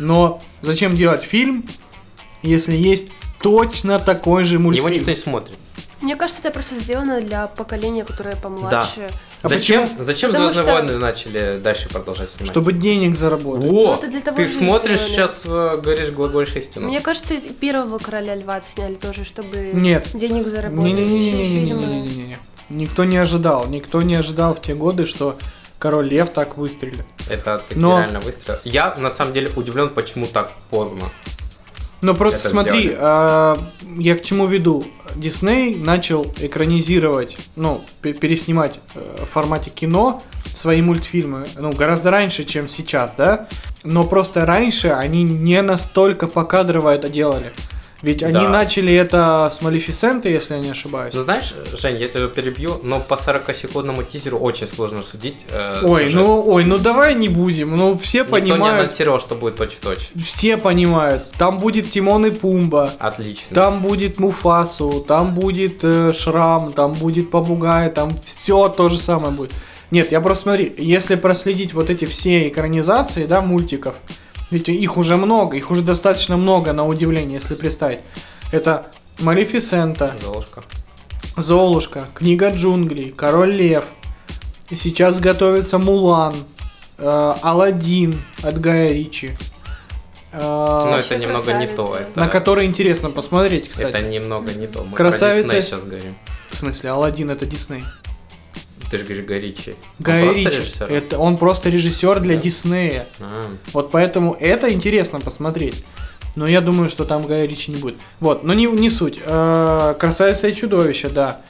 Но 0.00 0.38
зачем 0.60 0.94
делать 0.94 1.22
фильм, 1.22 1.64
если 2.42 2.74
есть 2.74 3.08
точно 3.40 3.98
такой 3.98 4.44
же 4.44 4.58
мультфильм? 4.58 4.88
его 4.88 4.98
никто 4.98 5.10
не 5.10 5.16
смотрит. 5.16 5.56
Мне 6.02 6.14
кажется, 6.14 6.42
это 6.42 6.50
просто 6.50 6.78
сделано 6.78 7.22
для 7.22 7.46
поколения, 7.46 8.04
которое 8.04 8.36
помладше. 8.36 9.08
А 9.46 9.48
зачем 9.48 9.82
почему? 9.84 10.02
зачем 10.02 10.30
Потому 10.30 10.52
Звездные 10.52 10.64
что- 10.64 10.74
войны 10.86 10.98
начали 10.98 11.58
дальше 11.62 11.88
продолжать 11.88 12.30
снимать? 12.30 12.50
Чтобы 12.50 12.72
денег 12.72 13.16
заработать. 13.16 13.70
О, 13.70 13.72
Ну, 13.72 13.94
это 13.94 14.08
для 14.08 14.20
того 14.20 14.36
ты 14.36 14.46
смотришь 14.48 15.00
сделали. 15.00 15.12
сейчас, 15.12 15.42
э, 15.44 15.80
говоришь 15.82 16.10
глагольшую 16.10 16.62
истину. 16.62 16.88
Мне 16.88 17.00
кажется, 17.00 17.34
первого 17.60 17.98
короля 17.98 18.34
льва 18.34 18.60
сняли 18.62 18.94
тоже, 18.94 19.24
чтобы 19.24 19.70
Нет. 19.72 20.08
денег 20.14 20.46
заработать. 20.48 20.84
Не-не-не-не-не-не-не. 20.92 22.38
Никто 22.70 23.04
не 23.04 23.16
ожидал. 23.16 23.66
Никто 23.68 24.02
не 24.02 24.16
ожидал 24.16 24.54
в 24.54 24.60
те 24.60 24.74
годы, 24.74 25.06
что 25.06 25.36
Король 25.78 26.08
Лев 26.08 26.30
так 26.30 26.56
выстрелит. 26.56 27.04
Это 27.28 27.58
таки 27.68 27.78
Но- 27.78 27.98
реально 27.98 28.20
выстрел. 28.20 28.56
Я 28.64 28.94
на 28.96 29.10
самом 29.10 29.34
деле 29.34 29.50
удивлен, 29.56 29.90
почему 29.90 30.26
так 30.26 30.50
поздно. 30.70 31.10
Но 32.06 32.14
просто 32.14 32.38
Это 32.38 32.48
смотри, 32.48 32.94
а, 32.96 33.58
я 33.98 34.14
к 34.14 34.22
чему 34.22 34.46
веду. 34.46 34.84
Дисней 35.16 35.74
начал 35.74 36.24
экранизировать, 36.38 37.36
ну, 37.56 37.80
пе- 38.00 38.12
переснимать 38.12 38.78
э, 38.94 39.24
в 39.24 39.32
формате 39.32 39.70
кино 39.70 40.22
свои 40.54 40.82
мультфильмы, 40.82 41.46
ну, 41.58 41.72
гораздо 41.72 42.12
раньше, 42.12 42.44
чем 42.44 42.68
сейчас, 42.68 43.14
да? 43.16 43.48
Но 43.82 44.04
просто 44.04 44.46
раньше 44.46 44.88
они 44.88 45.24
не 45.24 45.60
настолько 45.62 46.28
покадрово 46.28 46.90
это 46.94 47.08
делали. 47.08 47.52
Ведь 48.06 48.22
они 48.22 48.32
Да. 48.34 48.48
начали 48.48 48.94
это 48.94 49.48
с 49.50 49.60
Малефисенты, 49.62 50.28
если 50.28 50.54
я 50.54 50.60
не 50.60 50.70
ошибаюсь. 50.70 51.12
Ну 51.12 51.22
знаешь, 51.22 51.52
Жень, 51.76 51.98
я 51.98 52.06
тебя 52.06 52.28
перебью, 52.28 52.78
но 52.84 53.00
по 53.00 53.14
40-секундному 53.14 54.04
тизеру 54.04 54.38
очень 54.38 54.68
сложно 54.68 55.02
судить. 55.02 55.44
э, 55.50 55.80
Ой, 55.82 56.04
сюжет. 56.04 56.14
ну, 56.20 56.48
ой, 56.48 56.64
ну 56.64 56.78
давай 56.78 57.16
не 57.16 57.28
будем. 57.28 57.76
Ну, 57.76 57.98
все 57.98 58.20
Никто 58.22 58.38
не 58.38 58.50
понимают, 58.52 58.80
анонсировал, 58.84 59.18
что 59.18 59.34
будет 59.34 59.56
точь-в-точь. 59.56 60.10
все 60.24 60.56
понимают. 60.56 61.24
Там 61.36 61.58
будет 61.58 61.90
Тимон 61.90 62.26
и 62.26 62.30
Пумба. 62.30 62.92
Отлично. 63.00 63.52
Там 63.52 63.82
будет 63.82 64.20
Муфасу, 64.20 65.04
там 65.08 65.34
будет 65.34 65.82
э, 65.82 66.12
Шрам, 66.12 66.70
там 66.70 66.92
будет 66.92 67.32
Попугай, 67.32 67.90
там 67.90 68.16
все 68.24 68.68
то 68.68 68.88
же 68.88 68.98
самое 69.00 69.32
будет. 69.32 69.50
Нет, 69.90 70.12
я 70.12 70.20
просто 70.20 70.42
смотри, 70.44 70.72
если 70.78 71.16
проследить 71.16 71.72
вот 71.74 71.90
эти 71.90 72.04
все 72.04 72.46
экранизации, 72.48 73.26
да, 73.26 73.40
мультиков, 73.40 73.96
ведь 74.50 74.68
их 74.68 74.96
уже 74.96 75.16
много, 75.16 75.56
их 75.56 75.70
уже 75.70 75.82
достаточно 75.82 76.36
много 76.36 76.72
на 76.72 76.86
удивление, 76.86 77.38
если 77.40 77.54
представить. 77.54 78.00
Это 78.52 78.86
Малефисента, 79.20 80.14
Золушка. 80.22 80.62
Золушка, 81.36 82.08
Книга 82.14 82.50
джунглей, 82.50 83.10
Король 83.10 83.52
Лев. 83.52 83.84
И 84.70 84.76
сейчас 84.76 85.20
готовится 85.20 85.78
Мулан, 85.78 86.34
э, 86.98 87.34
Алладин 87.42 88.20
от 88.42 88.60
Гая 88.60 88.92
Ричи. 88.92 89.36
Э, 90.32 90.40
Но 90.90 90.98
это 90.98 91.16
немного 91.16 91.52
не 91.52 91.66
то. 91.66 91.84
красавица. 91.88 92.08
Это, 92.10 92.20
на 92.20 92.28
который 92.28 92.66
интересно 92.66 93.10
посмотреть, 93.10 93.68
кстати. 93.68 93.88
это 93.88 94.02
немного 94.02 94.52
не 94.54 94.66
то. 94.66 94.84
Мы 94.84 94.96
Красавица. 94.96 95.48
про 95.48 95.56
Дисней 95.56 95.62
сейчас 95.62 95.84
говорим. 95.84 96.16
В 96.50 96.56
смысле, 96.56 96.90
Алладин 96.90 97.30
это 97.30 97.46
Дисней. 97.46 97.84
Ты 98.90 98.98
же 98.98 99.04
говоришь 99.04 99.24
Горичи. 99.24 99.76
Гай 99.98 100.32
Ричи. 100.32 100.62
Это 100.88 101.18
он 101.18 101.36
просто 101.36 101.70
режиссер 101.70 102.20
для 102.20 102.36
Да. 102.36 102.40
Диснея. 102.40 103.06
Вот 103.72 103.90
поэтому 103.90 104.36
это 104.38 104.72
интересно 104.72 105.20
посмотреть. 105.20 105.84
Но 106.36 106.46
я 106.46 106.60
думаю, 106.60 106.90
что 106.90 107.04
там 107.04 107.22
Гая 107.22 107.46
Ричи 107.46 107.70
не 107.72 107.78
будет. 107.78 107.96
Вот, 108.20 108.44
но 108.44 108.52
не, 108.52 108.66
не 108.66 108.90
суть. 108.90 109.18
Э, 109.24 109.94
Красавица 109.98 110.48
и 110.48 110.54
чудовище, 110.54 111.08
да. 111.08 111.40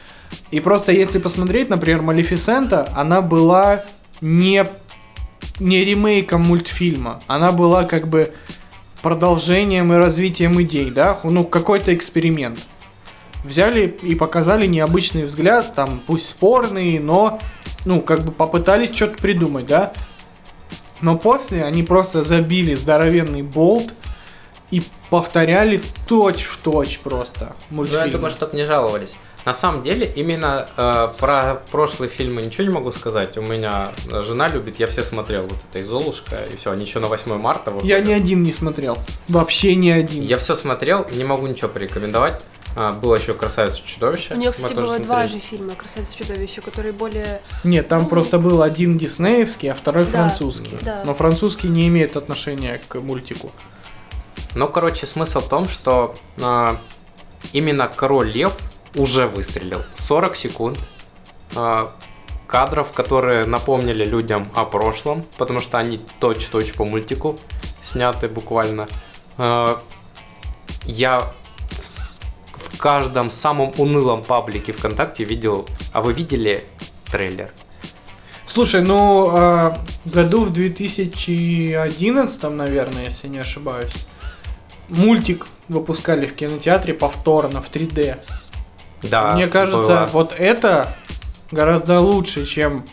И 0.53 0.61
просто 0.61 0.93
если 0.93 1.19
посмотреть, 1.19 1.69
например, 1.69 2.03
Малефисента, 2.03 2.89
она 2.95 3.21
была 3.21 3.85
не, 4.21 4.65
не 5.59 5.85
ремейком 5.85 6.43
мультфильма. 6.43 7.21
Она 7.27 7.51
была 7.51 7.85
как 7.85 8.07
бы 8.07 8.33
продолжением 9.03 9.93
и 9.93 9.97
развитием 9.97 10.61
идей, 10.63 10.91
да? 10.91 11.19
Ну, 11.25 11.43
какой-то 11.45 11.93
эксперимент. 11.95 12.61
Взяли 13.45 13.87
и 13.87 14.15
показали 14.15 14.67
необычный 14.67 15.25
взгляд, 15.25 15.75
там, 15.75 16.03
пусть 16.07 16.29
спорный, 16.29 16.99
но, 16.99 17.39
ну, 17.85 18.01
как 18.01 18.21
бы 18.21 18.33
попытались 18.33 18.95
что-то 18.95 19.19
придумать, 19.19 19.67
да? 19.67 19.93
Но 21.01 21.17
после 21.17 21.65
они 21.65 21.83
просто 21.83 22.23
забили 22.23 22.75
здоровенный 22.75 23.43
болт 23.43 23.93
и 24.71 24.83
повторяли 25.11 25.81
точь 26.09 26.43
в 26.43 26.57
точь 26.63 26.99
просто 26.99 27.55
Ну, 27.71 27.77
мультфильм. 27.77 28.07
я 28.07 28.11
думаю, 28.13 28.31
чтоб 28.31 28.53
не 28.53 28.65
жаловались. 28.65 29.15
На 29.45 29.53
самом 29.53 29.85
деле, 29.85 30.11
именно 30.17 30.67
э, 30.77 31.09
про 31.21 31.63
прошлые 31.71 32.11
фильмы 32.11 32.43
ничего 32.43 32.67
не 32.67 32.75
могу 32.75 32.91
сказать. 32.91 33.39
У 33.39 33.43
меня 33.43 33.93
жена 34.25 34.49
любит, 34.49 34.81
я 34.81 34.89
все 34.89 35.05
смотрел, 35.05 35.43
вот 35.43 35.59
это 35.71 35.79
и 35.79 35.83
Золушка, 35.85 36.41
и 36.53 36.57
все, 36.57 36.73
они 36.73 36.85
еще 36.85 36.99
на 36.99 37.07
8 37.07 37.33
марта. 37.39 37.71
Я 37.71 37.75
выходят. 37.77 38.07
ни 38.09 38.13
один 38.13 38.43
не 38.43 38.53
смотрел. 38.53 38.99
Вообще 39.29 39.77
ни 39.77 39.89
один. 39.89 40.25
Я 40.25 40.37
все 40.39 40.57
смотрел, 40.57 41.07
не 41.13 41.23
могу 41.23 41.47
ничего 41.47 41.69
порекомендовать. 41.69 42.45
А, 42.79 42.93
было 42.93 43.15
еще 43.15 43.33
«Красавица 43.33 43.81
и 43.83 43.87
чудовище». 43.87 44.35
У 44.35 44.37
нее, 44.37 44.53
кстати, 44.53 44.75
было 44.75 44.99
два 44.99 45.21
смотрели. 45.23 45.29
же 45.33 45.39
фильма 45.39 45.75
«Красавица 45.75 46.13
и 46.13 46.17
чудовище», 46.19 46.61
которые 46.61 46.93
более... 46.93 47.41
Нет, 47.65 47.89
там 47.89 48.03
Ну, 48.03 48.09
просто 48.09 48.39
был 48.39 48.61
один 48.63 48.99
диснеевский, 48.99 49.71
а 49.71 49.75
второй 49.75 50.05
Да, 50.05 50.11
французский. 50.11 50.79
да. 50.83 51.03
Но 51.07 51.15
французский 51.15 51.69
не 51.69 51.89
имеет 51.89 52.17
отношения 52.19 52.79
к 52.87 52.97
мультику. 52.97 53.51
Ну, 54.55 54.69
короче, 54.69 55.07
смысл 55.07 55.41
в 55.41 55.49
том, 55.49 55.69
что 55.69 56.15
а, 56.39 56.79
именно 57.55 57.89
Король 57.89 58.31
Лев 58.31 58.57
уже 58.95 59.27
выстрелил. 59.27 59.83
40 59.95 60.37
секунд 60.37 60.79
а, 61.55 61.93
кадров, 62.47 62.93
которые 62.93 63.47
напомнили 63.47 64.05
людям 64.05 64.51
о 64.55 64.67
прошлом, 64.67 65.25
потому 65.39 65.61
что 65.61 65.79
они 65.79 65.99
точь-точь 66.21 66.75
по 66.75 66.85
мультику 66.85 67.39
сняты 67.81 68.29
буквально. 68.29 68.87
А, 69.39 69.81
я 70.85 71.33
в, 72.77 72.79
каждом 72.79 73.31
самом 73.31 73.73
унылом 73.79 74.23
паблике 74.23 74.73
ВКонтакте 74.73 75.25
видел... 75.25 75.67
А 75.93 76.01
вы 76.01 76.13
видели 76.13 76.65
трейлер? 77.11 77.51
Слушай, 78.47 78.83
ну, 78.83 79.29
а, 79.33 79.79
году 80.05 80.45
в 80.45 80.53
2011, 80.53 82.43
наверное, 82.45 83.05
если 83.05 83.29
не 83.29 83.39
ошибаюсь, 83.39 84.07
мультик 84.89 85.47
выпускали 85.69 86.27
в 86.27 86.35
кинотеатре 86.35 86.95
повторно 86.95 87.61
в 87.61 87.71
3D. 87.71 88.19
Да. 89.03 89.35
Мне 89.35 89.49
кажется, 89.49 90.01
было. 90.01 90.09
вот 90.13 90.35
это 90.39 90.97
гораздо 91.51 92.01
лучше, 92.01 92.47
чем 92.47 92.85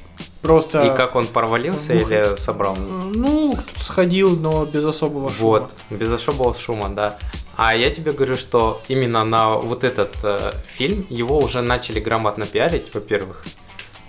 просто... 0.41 0.83
И 0.83 0.95
как 0.95 1.15
он 1.15 1.27
провалился 1.27 1.93
Бух- 1.93 2.11
или 2.11 2.35
собрался? 2.37 2.91
Ну, 2.91 3.53
кто-то 3.53 3.83
сходил, 3.83 4.37
но 4.37 4.65
без 4.65 4.85
особого 4.85 5.29
шума. 5.29 5.49
Вот, 5.49 5.75
без 5.89 6.11
особого 6.11 6.53
шума, 6.55 6.89
да. 6.89 7.17
А 7.55 7.75
я 7.75 7.89
тебе 7.91 8.13
говорю, 8.13 8.35
что 8.35 8.81
именно 8.87 9.23
на 9.23 9.49
вот 9.51 9.83
этот 9.83 10.15
э, 10.23 10.53
фильм 10.65 11.05
его 11.09 11.37
уже 11.37 11.61
начали 11.61 11.99
грамотно 11.99 12.45
пиарить, 12.45 12.93
во-первых. 12.93 13.43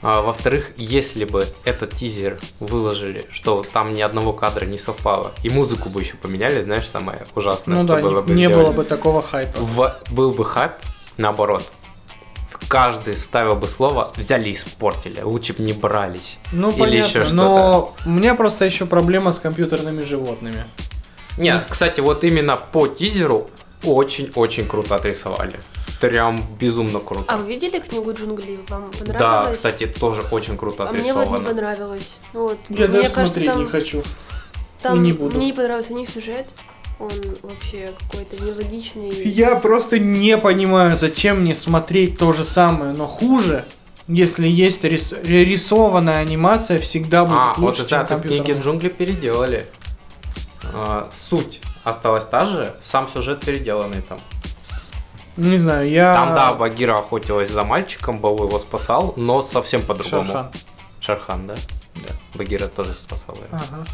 А, 0.01 0.21
во-вторых, 0.23 0.73
если 0.77 1.25
бы 1.25 1.47
этот 1.65 1.93
тизер 1.95 2.39
выложили, 2.61 3.27
что 3.31 3.65
там 3.71 3.93
ни 3.93 4.01
одного 4.03 4.33
кадра 4.33 4.65
не 4.67 4.79
совпало, 4.79 5.33
и 5.43 5.51
музыку 5.51 5.89
бы 5.89 6.01
еще 6.03 6.17
поменяли, 6.17 6.63
знаешь, 6.63 6.89
самое 6.89 7.23
ужасное, 7.35 7.79
Ну 7.79 7.85
что 7.85 7.97
да, 7.97 8.03
было 8.03 8.21
не, 8.21 8.23
бы 8.27 8.35
не 8.35 8.47
сделали. 8.47 8.65
было 8.65 8.73
бы 8.73 8.85
такого 8.85 9.23
хайпа. 9.23 9.59
В- 9.59 9.95
был 10.11 10.33
бы 10.33 10.45
хайп, 10.45 10.73
наоборот. 11.17 11.63
Каждый 12.69 13.15
вставил 13.15 13.57
бы 13.57 13.67
слово 13.67 14.11
«взяли 14.17 14.49
и 14.49 14.55
испортили», 14.55 15.21
лучше 15.21 15.53
бы 15.53 15.63
не 15.63 15.73
брались. 15.75 16.39
Ну, 16.53 16.71
Или 16.71 16.79
понятно, 16.81 16.97
еще 16.99 17.09
что-то. 17.25 17.35
но 17.35 17.95
у 18.07 18.09
меня 18.11 18.35
просто 18.35 18.65
еще 18.65 18.87
проблема 18.87 19.33
с 19.33 19.39
компьютерными 19.39 20.01
животными. 20.03 20.65
Нет, 21.39 21.67
кстати, 21.69 22.01
вот 22.01 22.25
именно 22.25 22.57
по 22.57 22.87
тизеру 22.87 23.51
очень-очень 23.83 24.67
круто 24.67 24.97
отрисовали. 24.97 25.59
Прям 26.01 26.43
безумно 26.59 26.99
круто. 27.01 27.25
А 27.29 27.39
вы 27.39 27.49
видели 27.49 27.79
книгу 27.79 28.13
джунглей? 28.13 28.59
Вам 28.69 28.91
понравилось? 28.91 29.19
да, 29.19 29.53
кстати, 29.53 29.87
тоже 29.87 30.23
очень 30.31 30.57
круто 30.57 30.89
А 30.89 30.93
мне 30.93 31.01
вот 31.01 31.05
не 31.05 31.11
отрисовано. 31.21 31.49
понравилось. 31.49 32.11
Вот. 32.33 32.59
Я 32.69 32.77
мне 32.77 32.89
даже 32.89 33.11
кажется, 33.11 33.27
смотреть 33.27 33.47
там, 33.51 33.59
не 33.63 33.67
хочу. 33.69 34.03
там 34.83 34.97
и 34.97 35.07
не 35.07 35.13
буду. 35.13 35.37
мне 35.37 35.47
не 35.47 35.53
понравился 35.53 35.93
ни 35.95 36.05
сюжет, 36.05 36.47
он 36.99 37.11
вообще 37.43 37.91
какой-то 38.11 38.43
нелогичный. 38.45 39.11
Я 39.25 39.55
просто 39.57 39.99
не 39.99 40.37
понимаю, 40.37 40.97
зачем 40.97 41.41
мне 41.41 41.55
смотреть 41.55 42.19
то 42.19 42.33
же 42.33 42.45
самое, 42.45 42.93
но 42.93 43.07
хуже, 43.07 43.65
если 44.07 44.47
есть 44.49 44.85
рис- 44.85 45.15
рисованная 45.25 46.19
анимация, 46.19 46.79
всегда 46.79 47.25
будет 47.25 47.37
а, 47.39 47.55
вот 47.57 47.59
лучше, 47.79 47.89
чем 47.89 48.01
это 48.01 48.17
в 48.17 48.21
книге 48.23 48.37
компьютерная. 48.39 48.63
джунгли 48.63 48.89
переделали. 48.91 49.67
А, 50.75 51.09
суть 51.13 51.61
осталась 51.85 52.27
та 52.27 52.47
же, 52.47 52.75
сам 52.81 53.09
сюжет 53.09 53.45
переделанный 53.45 54.03
там. 54.03 54.19
Не 55.37 55.59
знаю, 55.59 55.89
я... 55.89 56.15
Там, 56.15 56.35
да, 56.35 56.55
Багира 56.55 56.99
охотилась 56.99 57.51
за 57.51 57.65
мальчиком, 57.65 58.21
Балу 58.21 58.47
его 58.47 58.59
спасал, 58.59 59.15
но 59.17 59.43
совсем 59.43 59.83
по-другому. 59.83 60.27
Шерхан. 60.27 60.53
Шерхан, 61.01 61.47
да? 61.49 61.55
Да. 61.97 62.15
Багира 62.35 62.69
тоже 62.69 62.95
спасал 62.95 63.35
его. 63.35 63.47
Ага. 63.51 63.85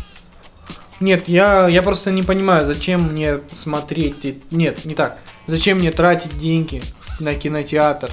Нет, 1.00 1.28
я, 1.28 1.66
я 1.66 1.82
просто 1.82 2.10
не 2.10 2.22
понимаю, 2.22 2.66
зачем 2.66 3.12
мне 3.12 3.40
смотреть... 3.52 4.52
Нет, 4.52 4.84
не 4.84 4.94
так. 4.94 5.18
Зачем 5.46 5.78
мне 5.78 5.92
тратить 5.92 6.38
деньги 6.38 6.82
на 7.20 7.34
кинотеатр, 7.34 8.10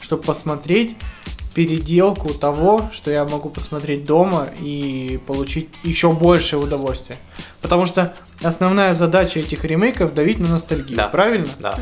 чтобы 0.00 0.22
посмотреть 0.22 0.96
переделку 1.54 2.32
того, 2.32 2.88
что 2.92 3.10
я 3.10 3.24
могу 3.24 3.48
посмотреть 3.50 4.04
дома 4.04 4.48
и 4.60 5.20
получить 5.26 5.68
еще 5.82 6.12
больше 6.12 6.56
удовольствия. 6.56 7.16
Потому 7.60 7.86
что 7.86 8.14
основная 8.42 8.94
задача 8.94 9.40
этих 9.40 9.64
ремейков 9.64 10.14
давить 10.14 10.38
на 10.38 10.48
ностальгию, 10.48 10.96
Да. 10.96 11.08
правильно? 11.08 11.48
Да. 11.58 11.78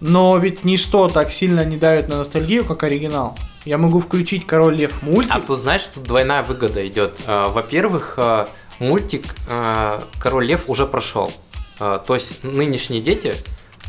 Но 0.00 0.36
ведь 0.38 0.64
ничто 0.64 1.08
так 1.08 1.32
сильно 1.32 1.64
не 1.64 1.76
давит 1.76 2.08
на 2.08 2.18
ностальгию, 2.18 2.64
как 2.64 2.82
оригинал. 2.82 3.36
Я 3.64 3.76
могу 3.78 4.00
включить 4.00 4.46
Король 4.46 4.76
Лев 4.76 5.02
мультик. 5.02 5.32
А 5.34 5.40
тут 5.40 5.58
знаешь, 5.58 5.84
тут 5.92 6.04
двойная 6.04 6.42
выгода 6.42 6.86
идет. 6.86 7.18
Э, 7.26 7.48
Во-первых, 7.48 8.14
э, 8.16 8.46
мультик 8.78 9.24
э, 9.48 10.00
Король 10.20 10.46
Лев 10.46 10.64
уже 10.68 10.86
прошел. 10.86 11.32
То 11.78 12.02
есть 12.14 12.42
нынешние 12.42 13.00
дети, 13.00 13.34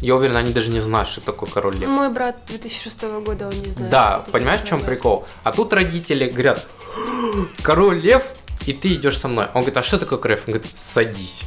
я 0.02 0.16
уверен, 0.16 0.36
они 0.38 0.54
даже 0.54 0.70
не 0.70 0.80
знают, 0.80 1.08
что 1.08 1.22
такое 1.22 1.50
Король 1.50 1.76
Лев. 1.76 1.90
Мой 1.90 2.10
брат 2.10 2.38
2006 2.48 3.02
года, 3.26 3.48
он 3.48 3.54
не 3.62 3.70
знает. 3.72 3.90
Да, 3.90 4.26
понимаешь, 4.32 4.62
в 4.62 4.66
чем 4.66 4.82
прикол? 4.82 5.26
А 5.44 5.52
тут 5.52 5.74
родители 5.74 6.30
говорят, 6.30 6.68
Король 7.62 8.00
Лев, 8.00 8.24
и 8.66 8.74
ты 8.74 8.94
идешь 8.94 9.18
со 9.18 9.28
мной. 9.28 9.46
Он 9.48 9.62
говорит, 9.62 9.78
а 9.78 9.84
что 9.84 9.98
такое 9.98 10.18
Король 10.20 10.38
Лев? 10.38 10.44
Он 10.48 10.54
говорит, 10.54 10.72
садись. 10.78 11.44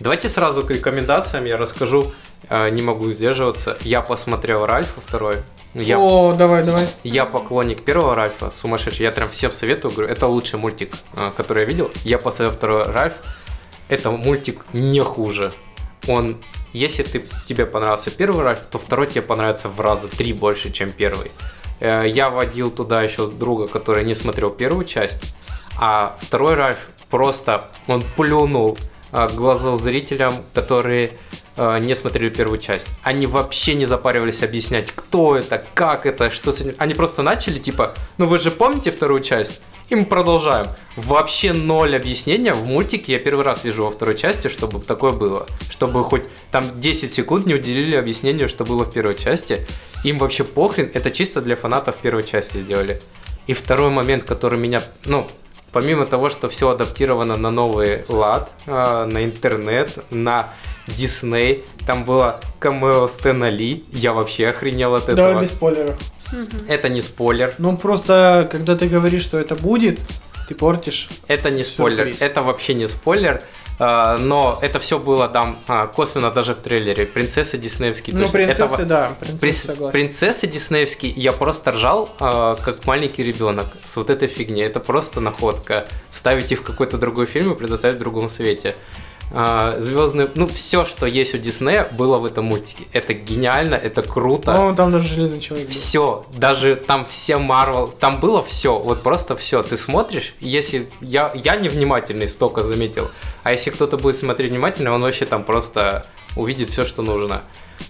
Давайте 0.00 0.28
сразу 0.28 0.64
к 0.64 0.70
рекомендациям 0.70 1.44
я 1.44 1.56
расскажу. 1.56 2.12
Э, 2.50 2.68
Не 2.70 2.82
могу 2.82 3.10
сдерживаться. 3.12 3.78
Я 3.82 4.02
посмотрел 4.02 4.66
Ральфа 4.66 5.00
второй. 5.00 5.36
Я 5.72 5.98
О, 5.98 6.34
давай, 6.34 6.62
давай. 6.62 6.86
Я 7.04 7.24
поклонник 7.26 7.84
первого 7.84 8.14
Ральфа, 8.14 8.50
сумасшедший. 8.50 9.04
Я 9.04 9.12
прям 9.12 9.28
всем 9.30 9.50
советую, 9.52 9.92
говорю, 9.92 10.12
это 10.12 10.26
лучший 10.26 10.58
мультик, 10.58 10.94
э, 11.14 11.30
который 11.36 11.62
я 11.62 11.68
видел. 11.68 11.90
Я 12.04 12.18
посмотрел 12.18 12.50
второй 12.56 12.84
Ральф. 12.84 13.14
Это 13.88 14.10
мультик 14.10 14.66
не 14.72 15.00
хуже. 15.00 15.52
Он, 16.06 16.36
если 16.74 17.04
ты, 17.04 17.24
тебе 17.46 17.66
понравился 17.66 18.10
первый 18.10 18.42
Ральф, 18.42 18.60
то 18.70 18.78
второй 18.78 19.06
тебе 19.06 19.22
понравится 19.22 19.68
в 19.68 19.80
раза 19.80 20.08
три 20.08 20.32
больше, 20.32 20.70
чем 20.72 20.90
первый. 20.90 21.30
Э, 21.80 22.04
Я 22.06 22.30
водил 22.30 22.70
туда 22.70 23.02
еще 23.02 23.28
друга, 23.30 23.68
который 23.68 24.04
не 24.04 24.14
смотрел 24.14 24.50
первую 24.50 24.84
часть, 24.84 25.34
а 25.78 26.16
второй 26.20 26.54
Ральф 26.54 26.78
просто, 27.10 27.70
он 27.86 28.02
плюнул 28.16 28.76
э, 29.12 29.28
глаза 29.34 29.76
зрителям, 29.76 30.34
которые 30.52 31.10
э, 31.56 31.78
не 31.78 31.94
смотрели 31.94 32.28
первую 32.28 32.58
часть. 32.58 32.86
Они 33.02 33.26
вообще 33.26 33.74
не 33.74 33.84
запаривались 33.86 34.42
объяснять, 34.42 34.90
кто 34.90 35.36
это, 35.36 35.62
как 35.74 36.06
это, 36.06 36.30
что 36.30 36.50
с 36.52 36.60
этим. 36.60 36.74
Они 36.78 36.94
просто 36.94 37.22
начали, 37.22 37.58
типа, 37.58 37.94
ну 38.18 38.26
вы 38.26 38.38
же 38.38 38.50
помните 38.50 38.90
вторую 38.90 39.20
часть? 39.20 39.62
И 39.90 39.94
мы 39.94 40.06
продолжаем. 40.06 40.68
Вообще 40.96 41.52
ноль 41.52 41.94
объяснения 41.94 42.54
в 42.54 42.64
мультике. 42.64 43.12
Я 43.12 43.18
первый 43.18 43.44
раз 43.44 43.64
вижу 43.64 43.84
во 43.84 43.90
второй 43.90 44.16
части, 44.16 44.48
чтобы 44.48 44.80
такое 44.80 45.12
было. 45.12 45.46
Чтобы 45.68 46.02
хоть 46.02 46.22
там 46.50 46.64
10 46.80 47.12
секунд 47.12 47.46
не 47.46 47.54
уделили 47.54 47.94
объяснению, 47.94 48.48
что 48.48 48.64
было 48.64 48.84
в 48.84 48.92
первой 48.92 49.14
части. 49.14 49.66
Им 50.02 50.18
вообще 50.18 50.44
похрен. 50.44 50.90
Это 50.94 51.10
чисто 51.10 51.42
для 51.42 51.54
фанатов 51.54 51.98
первой 51.98 52.22
части 52.22 52.58
сделали. 52.58 53.00
И 53.46 53.52
второй 53.52 53.90
момент, 53.90 54.24
который 54.24 54.58
меня, 54.58 54.82
ну, 55.04 55.28
помимо 55.74 56.06
того, 56.06 56.30
что 56.30 56.48
все 56.48 56.70
адаптировано 56.70 57.36
на 57.36 57.50
новый 57.50 58.04
лад, 58.08 58.50
э, 58.66 59.04
на 59.04 59.24
интернет, 59.24 59.98
на 60.10 60.54
Дисней, 60.86 61.64
там 61.86 62.04
было 62.04 62.40
камео 62.60 63.08
Стэна 63.08 63.50
Ли, 63.50 63.84
я 63.92 64.12
вообще 64.12 64.48
охренел 64.48 64.94
от 64.94 65.04
этого. 65.04 65.16
Давай 65.16 65.42
без 65.42 65.50
спойлеров. 65.50 65.98
Это 66.68 66.88
не 66.88 67.00
спойлер, 67.00 67.54
Ну 67.58 67.76
просто, 67.76 68.48
когда 68.50 68.76
ты 68.76 68.88
говоришь, 68.88 69.22
что 69.22 69.38
это 69.38 69.54
будет, 69.56 69.98
ты 70.48 70.54
портишь. 70.54 71.08
это 71.26 71.50
не 71.50 71.64
спойлер, 71.64 72.04
Сюрприз. 72.04 72.22
это 72.22 72.42
вообще 72.42 72.74
не 72.74 72.86
спойлер, 72.88 73.42
но 74.20 74.58
это 74.62 74.78
все 74.78 74.98
было 74.98 75.28
там 75.28 75.58
а, 75.66 75.86
косвенно 75.88 76.30
даже 76.30 76.54
в 76.54 76.60
трейлере. 76.60 77.06
Принцессы 77.06 77.58
диснеевские. 77.58 78.16
Ну, 78.16 78.28
принцессы, 78.28 78.62
этого- 78.62 78.84
да, 78.84 79.12
принцессы 79.18 79.90
принцессы 79.90 80.46
диснеевские, 80.46 81.12
я 81.12 81.32
просто 81.32 81.72
ржал, 81.72 82.08
э, 82.20 82.56
как 82.64 82.84
маленький 82.86 83.22
ребенок 83.24 83.66
с 83.84 83.96
вот 83.96 84.10
этой 84.10 84.28
фигней. 84.28 84.64
Это 84.64 84.78
просто 84.80 85.20
находка. 85.20 85.88
Вставить 86.10 86.52
их 86.52 86.60
в 86.60 86.62
какой-то 86.62 86.98
другой 86.98 87.26
фильм 87.26 87.52
и 87.52 87.56
предоставить 87.56 87.96
в 87.96 87.98
другом 87.98 88.28
свете. 88.28 88.76
Звездные, 89.30 90.28
ну 90.34 90.46
все, 90.46 90.84
что 90.84 91.06
есть 91.06 91.34
у 91.34 91.38
Диснея, 91.38 91.88
было 91.90 92.18
в 92.18 92.24
этом 92.24 92.44
мультике. 92.44 92.84
Это 92.92 93.14
гениально, 93.14 93.74
это 93.74 94.02
круто. 94.02 94.52
По-моему, 94.52 94.76
там 94.76 94.92
даже 94.92 95.08
Железный 95.08 95.40
Человек 95.40 95.66
был. 95.66 95.72
Все, 95.72 96.26
даже 96.36 96.76
там 96.76 97.04
все 97.04 97.38
Марвел, 97.38 97.88
там 97.88 98.20
было 98.20 98.44
все, 98.44 98.78
вот 98.78 99.02
просто 99.02 99.34
все. 99.36 99.62
Ты 99.62 99.76
смотришь, 99.76 100.34
если 100.38 100.86
я, 101.00 101.32
я 101.34 101.56
невнимательный 101.56 102.28
столько 102.28 102.62
заметил, 102.62 103.10
а 103.42 103.52
если 103.52 103.70
кто-то 103.70 103.96
будет 103.96 104.16
смотреть 104.16 104.52
внимательно, 104.52 104.92
он 104.92 105.02
вообще 105.02 105.26
там 105.26 105.42
просто 105.42 106.06
увидит 106.36 106.68
все, 106.68 106.84
что 106.84 107.02
нужно. 107.02 107.42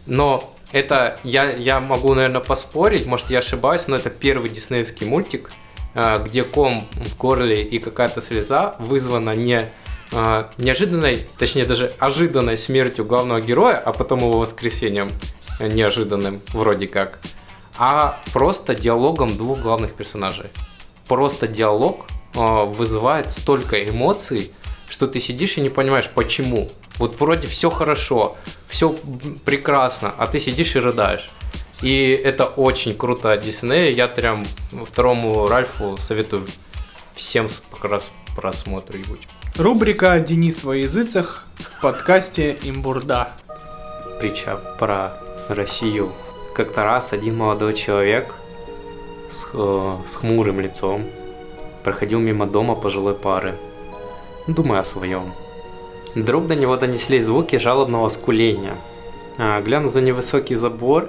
Но 0.07 0.55
это, 0.73 1.19
я, 1.25 1.53
я 1.53 1.81
могу, 1.81 2.15
наверное, 2.15 2.41
поспорить, 2.41 3.07
может, 3.07 3.31
я 3.31 3.39
ошибаюсь, 3.39 3.87
но 3.87 3.97
это 3.97 4.11
первый 4.11 4.51
диснеевский 4.51 5.07
мультик, 5.07 5.51
э, 5.95 6.23
где 6.25 6.43
ком 6.43 6.89
в 6.93 7.17
горле 7.17 7.63
и 7.63 7.79
какая-то 7.79 8.21
слеза 8.21 8.77
вызвана 8.79 9.35
не 9.35 9.71
э, 10.15 10.45
неожиданной, 10.59 11.19
точнее 11.39 11.65
даже 11.65 11.93
ожиданной 11.99 12.57
смертью 12.57 13.05
главного 13.05 13.41
героя, 13.41 13.77
а 13.77 13.93
потом 13.93 14.21
его 14.21 14.39
воскресением 14.39 15.11
э, 15.61 15.69
неожиданным, 15.69 16.41
вроде 16.53 16.87
как, 16.87 17.19
а 17.77 18.21
просто 18.33 18.75
диалогом 18.75 19.37
двух 19.37 19.61
главных 19.61 19.95
персонажей. 19.95 20.47
Просто 21.09 21.47
диалог 21.49 22.07
э, 22.35 22.65
вызывает 22.65 23.29
столько 23.29 23.83
эмоций, 23.89 24.53
что 24.89 25.07
ты 25.07 25.21
сидишь 25.21 25.59
и 25.59 25.61
не 25.61 25.69
понимаешь, 25.69 26.09
почему. 26.09 26.71
Вот 26.97 27.19
вроде 27.21 27.47
все 27.49 27.71
хорошо, 27.71 28.37
все 28.69 28.97
прекрасно, 29.45 30.15
а 30.17 30.27
ты 30.27 30.39
сидишь 30.39 30.77
и 30.77 30.79
рыдаешь. 30.79 31.29
И 31.83 32.11
это 32.11 32.45
очень 32.45 32.95
круто 32.95 33.33
от 33.33 33.41
Диснея. 33.41 33.91
Я 33.91 34.09
прям 34.09 34.47
второму 34.87 35.49
Ральфу 35.49 35.97
советую 35.99 36.47
всем 37.15 37.49
просмотру 38.37 38.97
ебучий. 38.99 39.29
Рубрика 39.57 40.19
«Денис 40.19 40.65
во 40.65 40.75
языцах» 40.75 41.45
в 41.55 41.81
подкасте 41.81 42.59
«Имбурда». 42.65 43.29
притча 44.19 44.59
про 44.81 45.13
Россию. 45.49 46.11
Как-то 46.57 46.83
раз 46.83 47.13
один 47.13 47.37
молодой 47.37 47.75
человек 47.75 48.35
с, 49.31 49.47
э, 49.53 49.97
с 50.07 50.17
хмурым 50.17 50.59
лицом 50.59 51.07
проходил 51.85 52.19
мимо 52.19 52.47
дома 52.47 52.75
пожилой 52.75 53.15
пары, 53.15 53.55
думая 54.49 54.81
о 54.81 54.85
своем. 54.85 55.33
Вдруг 56.17 56.49
до 56.49 56.57
него 56.57 56.77
донеслись 56.77 57.27
звуки 57.27 57.55
жалобного 57.55 58.09
скуления. 58.09 58.75
А, 59.39 59.61
глянув 59.61 59.93
за 59.93 60.01
невысокий 60.01 60.57
забор, 60.57 61.09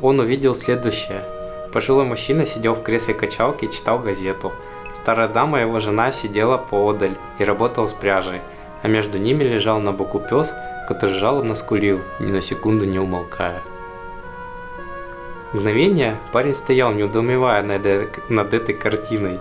он 0.00 0.18
увидел 0.18 0.54
следующее. 0.54 1.24
Пожилой 1.74 2.06
мужчина 2.06 2.46
сидел 2.46 2.72
в 2.74 2.82
кресле 2.82 3.12
качалки 3.12 3.66
и 3.66 3.70
читал 3.70 3.98
газету. 3.98 4.50
Старая 4.94 5.28
дама, 5.28 5.60
его 5.60 5.80
жена, 5.80 6.12
сидела 6.12 6.58
поодаль 6.58 7.16
и 7.38 7.44
работала 7.44 7.86
с 7.86 7.92
пряжей, 7.92 8.40
а 8.82 8.88
между 8.88 9.18
ними 9.18 9.42
лежал 9.44 9.80
на 9.80 9.92
боку 9.92 10.20
пес, 10.20 10.54
который 10.88 11.14
жалобно 11.14 11.54
скулил, 11.54 12.02
ни 12.20 12.30
на 12.30 12.40
секунду 12.40 12.84
не 12.84 12.98
умолкая. 12.98 13.62
Мгновение 15.52 16.16
парень 16.32 16.54
стоял, 16.54 16.92
недоумевая 16.92 17.62
над, 17.62 18.30
над 18.30 18.54
этой 18.54 18.74
картиной. 18.74 19.38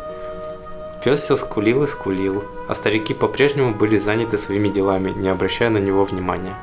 Пес 1.03 1.21
все 1.21 1.35
скулил 1.35 1.83
и 1.83 1.87
скулил, 1.87 2.43
а 2.67 2.75
старики 2.75 3.13
по-прежнему 3.13 3.73
были 3.73 3.97
заняты 3.97 4.37
своими 4.37 4.67
делами, 4.67 5.11
не 5.11 5.29
обращая 5.29 5.69
на 5.69 5.77
него 5.77 6.03
внимания. 6.03 6.55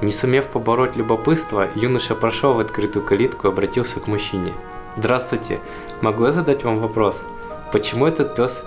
Не 0.00 0.10
сумев 0.10 0.46
побороть 0.46 0.96
любопытство, 0.96 1.68
юноша 1.74 2.14
прошел 2.14 2.54
в 2.54 2.60
открытую 2.60 3.04
калитку 3.04 3.48
и 3.48 3.50
обратился 3.50 4.00
к 4.00 4.06
мужчине. 4.06 4.52
«Здравствуйте, 4.96 5.60
могу 6.00 6.24
я 6.24 6.32
задать 6.32 6.64
вам 6.64 6.78
вопрос? 6.78 7.22
Почему 7.72 8.06
этот 8.06 8.34
пес 8.34 8.64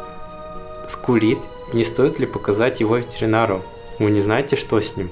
скулит? 0.88 1.40
Не 1.74 1.84
стоит 1.84 2.20
ли 2.20 2.26
показать 2.26 2.80
его 2.80 2.98
ветеринару? 2.98 3.62
Вы 4.00 4.12
не 4.12 4.22
знаете, 4.22 4.56
что 4.56 4.80
с 4.80 4.96
ним?» 4.96 5.10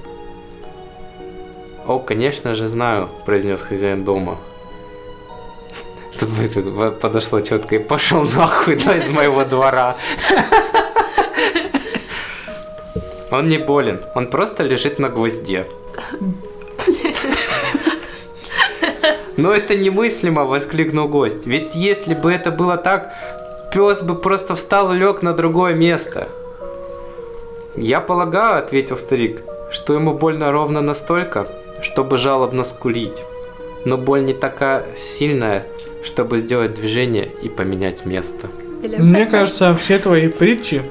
«О, 1.87 1.99
конечно 1.99 2.53
же 2.53 2.67
знаю»,– 2.67 3.09
произнес 3.25 3.61
хозяин 3.61 4.03
дома. 4.03 4.37
Тут 6.19 6.29
подошло 6.99 7.41
четко 7.41 7.75
и 7.75 7.79
пошел 7.79 8.23
нахуй 8.23 8.75
да, 8.75 8.97
из 8.97 9.09
моего 9.09 9.43
двора. 9.45 9.95
Он 13.31 13.47
не 13.47 13.59
болен, 13.59 14.01
он 14.15 14.27
просто 14.27 14.63
лежит 14.63 14.97
на 14.97 15.07
гвозде. 15.07 15.67
Но 19.37 19.53
это 19.53 19.75
немыслимо, 19.75 20.45
воскликнул 20.45 21.07
гость. 21.07 21.45
Ведь 21.45 21.75
если 21.75 22.15
бы 22.15 22.33
это 22.33 22.49
было 22.49 22.75
так, 22.75 23.13
пес 23.71 24.01
бы 24.01 24.15
просто 24.15 24.55
встал 24.55 24.93
и 24.93 24.97
лег 24.97 25.21
на 25.21 25.33
другое 25.33 25.73
место. 25.73 26.29
Я 27.75 28.01
полагаю, 28.01 28.59
ответил 28.59 28.97
старик, 28.97 29.41
что 29.71 29.93
ему 29.93 30.13
больно 30.13 30.51
ровно 30.51 30.81
настолько, 30.81 31.47
чтобы 31.81 32.17
жалобно 32.17 32.63
скулить. 32.63 33.23
Но 33.85 33.97
боль 33.97 34.25
не 34.25 34.33
такая 34.33 34.85
сильная, 34.95 35.65
чтобы 36.03 36.39
сделать 36.39 36.73
движение 36.73 37.29
и 37.41 37.49
поменять 37.49 38.05
место. 38.05 38.47
Мне 38.81 39.25
кажется, 39.25 39.75
все 39.75 39.99
твои 39.99 40.27
притчи 40.29 40.81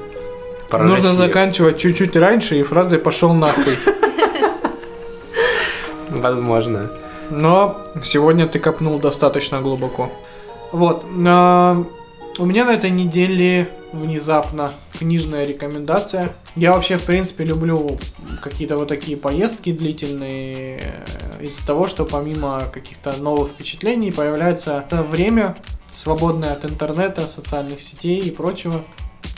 Про 0.69 0.83
нужно 0.83 1.09
Россию. 1.09 1.27
заканчивать 1.27 1.77
чуть-чуть 1.77 2.15
раньше 2.15 2.59
и 2.59 2.63
фразой 2.63 2.99
«пошел 2.99 3.33
нахуй». 3.33 3.77
Возможно. 6.09 6.91
Но 7.29 7.83
сегодня 8.03 8.47
ты 8.47 8.59
копнул 8.59 8.99
достаточно 8.99 9.61
глубоко. 9.61 10.11
Вот. 10.71 11.03
У 12.39 12.45
меня 12.45 12.63
на 12.63 12.71
этой 12.71 12.89
неделе 12.89 13.69
внезапно 13.91 14.71
книжная 14.97 15.45
рекомендация. 15.45 16.33
Я 16.55 16.71
вообще, 16.71 16.97
в 16.97 17.03
принципе, 17.03 17.43
люблю 17.43 17.97
какие-то 18.41 18.77
вот 18.77 18.87
такие 18.87 19.17
поездки 19.17 19.73
длительные 19.73 20.79
э, 20.79 21.45
из-за 21.45 21.65
того, 21.67 21.87
что 21.89 22.05
помимо 22.05 22.63
каких-то 22.73 23.13
новых 23.21 23.51
впечатлений 23.51 24.11
появляется 24.11 24.85
время, 24.89 25.57
свободное 25.93 26.53
от 26.53 26.63
интернета, 26.63 27.27
социальных 27.27 27.81
сетей 27.81 28.21
и 28.21 28.31
прочего, 28.31 28.85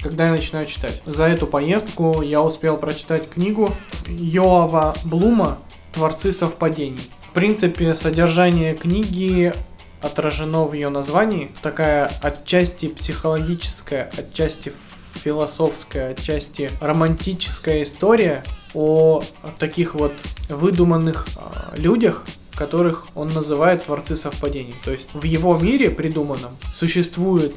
когда 0.04 0.26
я 0.26 0.32
начинаю 0.32 0.68
читать. 0.68 1.02
За 1.06 1.28
эту 1.28 1.48
поездку 1.48 2.22
я 2.22 2.44
успел 2.44 2.78
прочитать 2.78 3.28
книгу 3.30 3.72
Йоава 4.08 4.96
Блума 5.06 5.58
«Творцы 5.94 6.32
совпадений». 6.32 7.10
В 7.24 7.34
принципе, 7.34 7.96
содержание 7.96 8.76
книги 8.76 9.54
отражено 10.02 10.64
в 10.66 10.74
ее 10.74 10.90
названии. 10.90 11.52
Такая 11.62 12.12
отчасти 12.22 12.88
психологическая, 12.88 14.12
отчасти 14.18 14.74
философская, 15.14 16.12
отчасти 16.12 16.72
романтическая 16.80 17.84
история 17.84 18.44
о 18.74 19.22
таких 19.60 19.96
вот 19.96 20.14
выдуманных 20.50 21.28
а, 21.36 21.74
людях, 21.76 22.26
которых 22.56 23.08
он 23.16 23.30
называет 23.30 23.86
творцы 23.86 24.16
совпадений. 24.16 24.76
То 24.84 24.92
есть 24.92 25.10
в 25.14 25.24
его 25.24 25.58
мире 25.58 25.90
придуманном 25.90 26.52
существует 26.72 27.54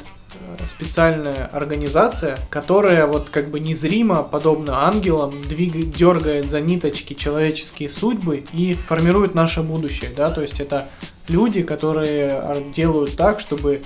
специальная 0.68 1.46
организация, 1.46 2.38
которая 2.50 3.06
вот 3.06 3.30
как 3.30 3.50
бы 3.50 3.60
незримо, 3.60 4.22
подобно 4.22 4.86
ангелам, 4.86 5.42
двигает, 5.42 5.92
дергает 5.92 6.48
за 6.48 6.60
ниточки 6.60 7.14
человеческие 7.14 7.90
судьбы 7.90 8.44
и 8.52 8.74
формирует 8.74 9.34
наше 9.34 9.62
будущее, 9.62 10.10
да, 10.16 10.30
то 10.30 10.42
есть 10.42 10.60
это 10.60 10.88
люди, 11.28 11.62
которые 11.62 12.30
ар- 12.30 12.62
делают 12.74 13.16
так, 13.16 13.40
чтобы 13.40 13.82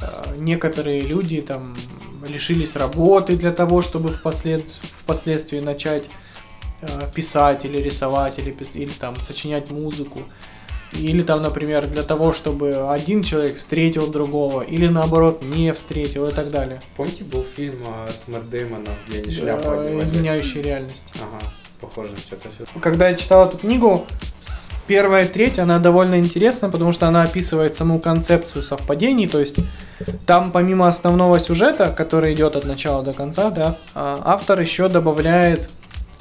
э, 0.00 0.34
некоторые 0.36 1.00
люди 1.02 1.40
там 1.40 1.76
лишились 2.26 2.76
работы 2.76 3.36
для 3.36 3.52
того, 3.52 3.82
чтобы 3.82 4.08
впослед... 4.10 4.70
впоследствии 4.70 5.60
начать 5.60 6.04
э, 6.80 6.86
писать 7.14 7.64
или 7.64 7.78
рисовать 7.78 8.38
или, 8.38 8.56
или 8.74 8.90
там 8.90 9.20
сочинять 9.20 9.70
музыку. 9.70 10.20
Или 10.92 11.22
там, 11.22 11.42
например, 11.42 11.86
для 11.86 12.02
того, 12.02 12.32
чтобы 12.32 12.90
один 12.90 13.22
человек 13.22 13.56
встретил 13.56 14.10
другого, 14.10 14.62
или 14.62 14.88
наоборот 14.88 15.42
не 15.42 15.72
встретил 15.72 16.26
и 16.26 16.32
так 16.32 16.50
далее. 16.50 16.80
Помните, 16.96 17.24
был 17.24 17.44
фильм 17.56 17.82
а, 17.86 18.08
с 18.10 18.26
Мэтт 18.28 18.48
Дэймоном, 18.48 18.94
где 19.06 19.18
они 19.20 19.30
шляпу? 19.30 19.70
Изменяющая 20.02 20.62
реальность. 20.62 21.04
Ага, 21.16 21.52
похоже, 21.80 22.16
что-то 22.16 22.48
все. 22.50 22.64
Когда 22.80 23.08
я 23.10 23.16
читал 23.16 23.46
эту 23.46 23.58
книгу, 23.58 24.06
первая 24.86 25.26
треть, 25.26 25.58
она 25.58 25.78
довольно 25.78 26.18
интересна, 26.18 26.70
потому 26.70 26.92
что 26.92 27.06
она 27.06 27.22
описывает 27.22 27.76
саму 27.76 28.00
концепцию 28.00 28.62
совпадений, 28.62 29.28
то 29.28 29.38
есть 29.38 29.56
там 30.26 30.50
помимо 30.50 30.88
основного 30.88 31.38
сюжета, 31.38 31.94
который 31.96 32.34
идет 32.34 32.56
от 32.56 32.64
начала 32.64 33.02
до 33.02 33.12
конца, 33.12 33.50
да, 33.50 33.76
а, 33.94 34.20
автор 34.24 34.58
еще 34.60 34.88
добавляет 34.88 35.68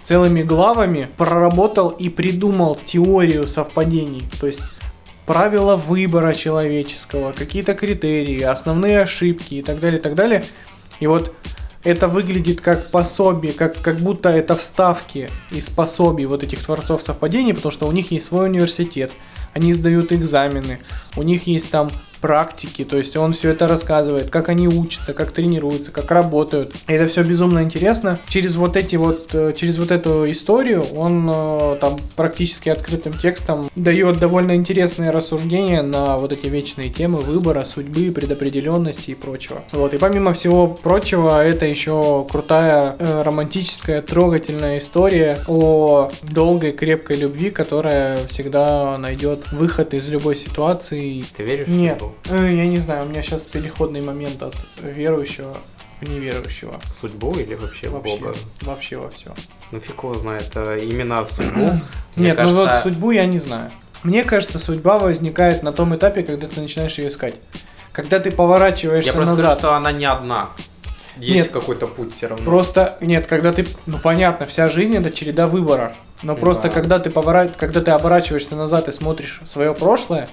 целыми 0.08 0.42
главами, 0.42 1.10
проработал 1.18 1.90
и 1.90 2.08
придумал 2.08 2.76
теорию 2.76 3.46
совпадений, 3.46 4.24
то 4.40 4.48
есть 4.48 4.62
правила 5.26 5.76
выбора 5.76 6.34
человеческого, 6.34 7.34
какие-то 7.34 7.74
критерии, 7.74 8.42
основные 8.42 9.02
ошибки 9.02 9.56
и 9.56 9.62
так 9.62 9.82
далее, 9.82 10.00
и 10.00 10.02
так 10.02 10.16
далее. 10.16 10.46
И 11.02 11.08
вот 11.08 11.36
это 11.84 12.08
выглядит 12.08 12.62
как 12.62 12.90
пособие, 12.90 13.52
как, 13.52 13.82
как 13.82 13.98
будто 13.98 14.30
это 14.30 14.56
вставки 14.56 15.30
из 15.52 15.68
пособий 15.68 16.24
вот 16.24 16.42
этих 16.42 16.64
творцов 16.64 17.04
совпадений, 17.04 17.54
потому 17.54 17.74
что 17.74 17.86
у 17.86 17.92
них 17.92 18.10
есть 18.12 18.28
свой 18.28 18.46
университет, 18.46 19.12
они 19.54 19.74
сдают 19.74 20.14
экзамены, 20.14 20.80
у 21.18 21.24
них 21.24 21.48
есть 21.48 21.70
там 21.70 21.92
практики, 22.22 22.84
то 22.84 22.98
есть 22.98 23.16
он 23.16 23.34
все 23.34 23.52
это 23.52 23.68
рассказывает, 23.68 24.30
как 24.30 24.50
они 24.50 24.68
учатся, 24.68 25.14
как 25.14 25.32
тренируются, 25.32 25.92
как 25.92 26.12
работают. 26.12 26.76
И 26.88 26.94
это 26.94 27.08
все 27.08 27.24
безумно 27.24 27.64
интересно. 27.64 28.20
Через 28.28 28.56
вот 28.56 28.78
эти 28.78 28.96
вот, 28.96 29.30
э, 29.34 29.54
через 29.56 29.78
вот 29.78 29.92
эту 29.92 30.30
историю 30.30 30.84
он 30.96 31.30
э, 31.32 31.78
там 31.80 31.98
практически 32.16 32.70
открытым 32.70 33.14
текстом 33.14 33.70
дает 33.76 34.20
довольно 34.20 34.56
интересные 34.56 35.12
рассуждения 35.12 35.82
на 35.82 36.18
вот 36.18 36.32
эти 36.32 36.48
вечные 36.48 36.90
темы 36.90 37.20
выбора, 37.20 37.64
судьбы, 37.64 38.12
предопределенности 38.12 39.12
и 39.12 39.16
прочего. 39.16 39.64
Вот, 39.72 39.94
и 39.94 39.98
помимо 39.98 40.34
всего 40.34 40.68
прочего, 40.68 41.44
это 41.44 41.66
еще 41.66 42.26
крутая 42.30 42.96
э, 43.00 43.22
романтическая, 43.24 44.02
трогательная 44.02 44.80
история 44.80 45.40
о 45.48 46.12
долгой, 46.24 46.72
крепкой 46.72 47.18
любви, 47.18 47.52
которая 47.52 48.18
всегда 48.28 48.98
найдет 48.98 49.52
выход 49.52 49.94
из 49.94 50.08
любой 50.08 50.36
ситуации. 50.36 51.24
Ты 51.36 51.44
веришь 51.44 51.68
Нет, 51.68 52.02
э, 52.30 52.50
я 52.54 52.66
не 52.68 52.78
знаю, 52.78 53.06
у 53.06 53.10
меня 53.10 53.22
сейчас 53.24 53.44
переходный 53.44 54.02
момент 54.02 54.42
от 54.42 54.56
верующего 54.82 55.56
в 56.02 56.10
неверующего. 56.10 56.80
В 56.84 56.92
судьбу 56.92 57.34
или 57.36 57.56
вообще, 57.56 57.90
в 57.90 57.94
Вообще, 57.94 58.18
Бога? 58.18 58.36
вообще 58.62 58.98
во 58.98 59.10
все. 59.10 59.34
Ну 59.72 59.80
фиг 59.80 59.98
его 60.04 60.14
знает. 60.14 60.50
а 60.56 60.78
Именно 60.78 61.26
в 61.26 61.32
судьбу. 61.32 61.72
Нет, 62.16 62.38
ну 62.38 62.52
вот 62.52 62.66
кажется, 62.66 62.84
судьбу 62.90 63.12
я 63.12 63.26
не 63.26 63.40
знаю. 63.40 63.72
Мне 64.04 64.24
кажется, 64.24 64.60
судьба 64.60 65.00
возникает 65.00 65.64
на 65.64 65.72
том 65.74 65.96
этапе, 65.96 66.22
когда 66.24 66.48
ты 66.48 66.62
начинаешь 66.62 66.98
ее 67.00 67.08
искать. 67.10 67.36
Когда 67.92 68.20
ты 68.20 68.30
поворачиваешься 68.32 69.10
Я 69.10 69.14
просто 69.16 69.32
назад. 69.32 69.46
скажу, 69.54 69.60
что 69.60 69.76
она 69.76 69.92
не 69.92 70.06
одна. 70.06 70.50
Есть 71.18 71.46
Нет. 71.46 71.52
какой-то 71.52 71.88
путь 71.88 72.14
все 72.16 72.28
равно. 72.28 72.46
Просто 72.46 72.96
нет, 73.02 73.26
когда 73.26 73.52
ты, 73.52 73.66
ну 73.88 73.98
понятно, 73.98 74.46
вся 74.46 74.68
жизнь 74.68 74.96
это 74.96 75.10
череда 75.10 75.48
выбора. 75.48 75.94
Но 76.22 76.34
Ну 76.36 76.40
просто 76.40 76.68
да. 76.68 76.76
когда 76.76 77.00
ты 77.00 77.10
повора... 77.10 77.48
когда 77.48 77.82
ты 77.82 77.90
оборачиваешься 77.90 78.56
назад 78.56 78.88
и 78.88 78.92
смотришь 78.92 79.42
свое 79.46 79.74
прошлое, 79.74 80.30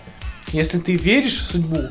если 0.52 0.78
ты 0.78 0.96
веришь 0.96 1.38
в 1.38 1.50
судьбу, 1.52 1.88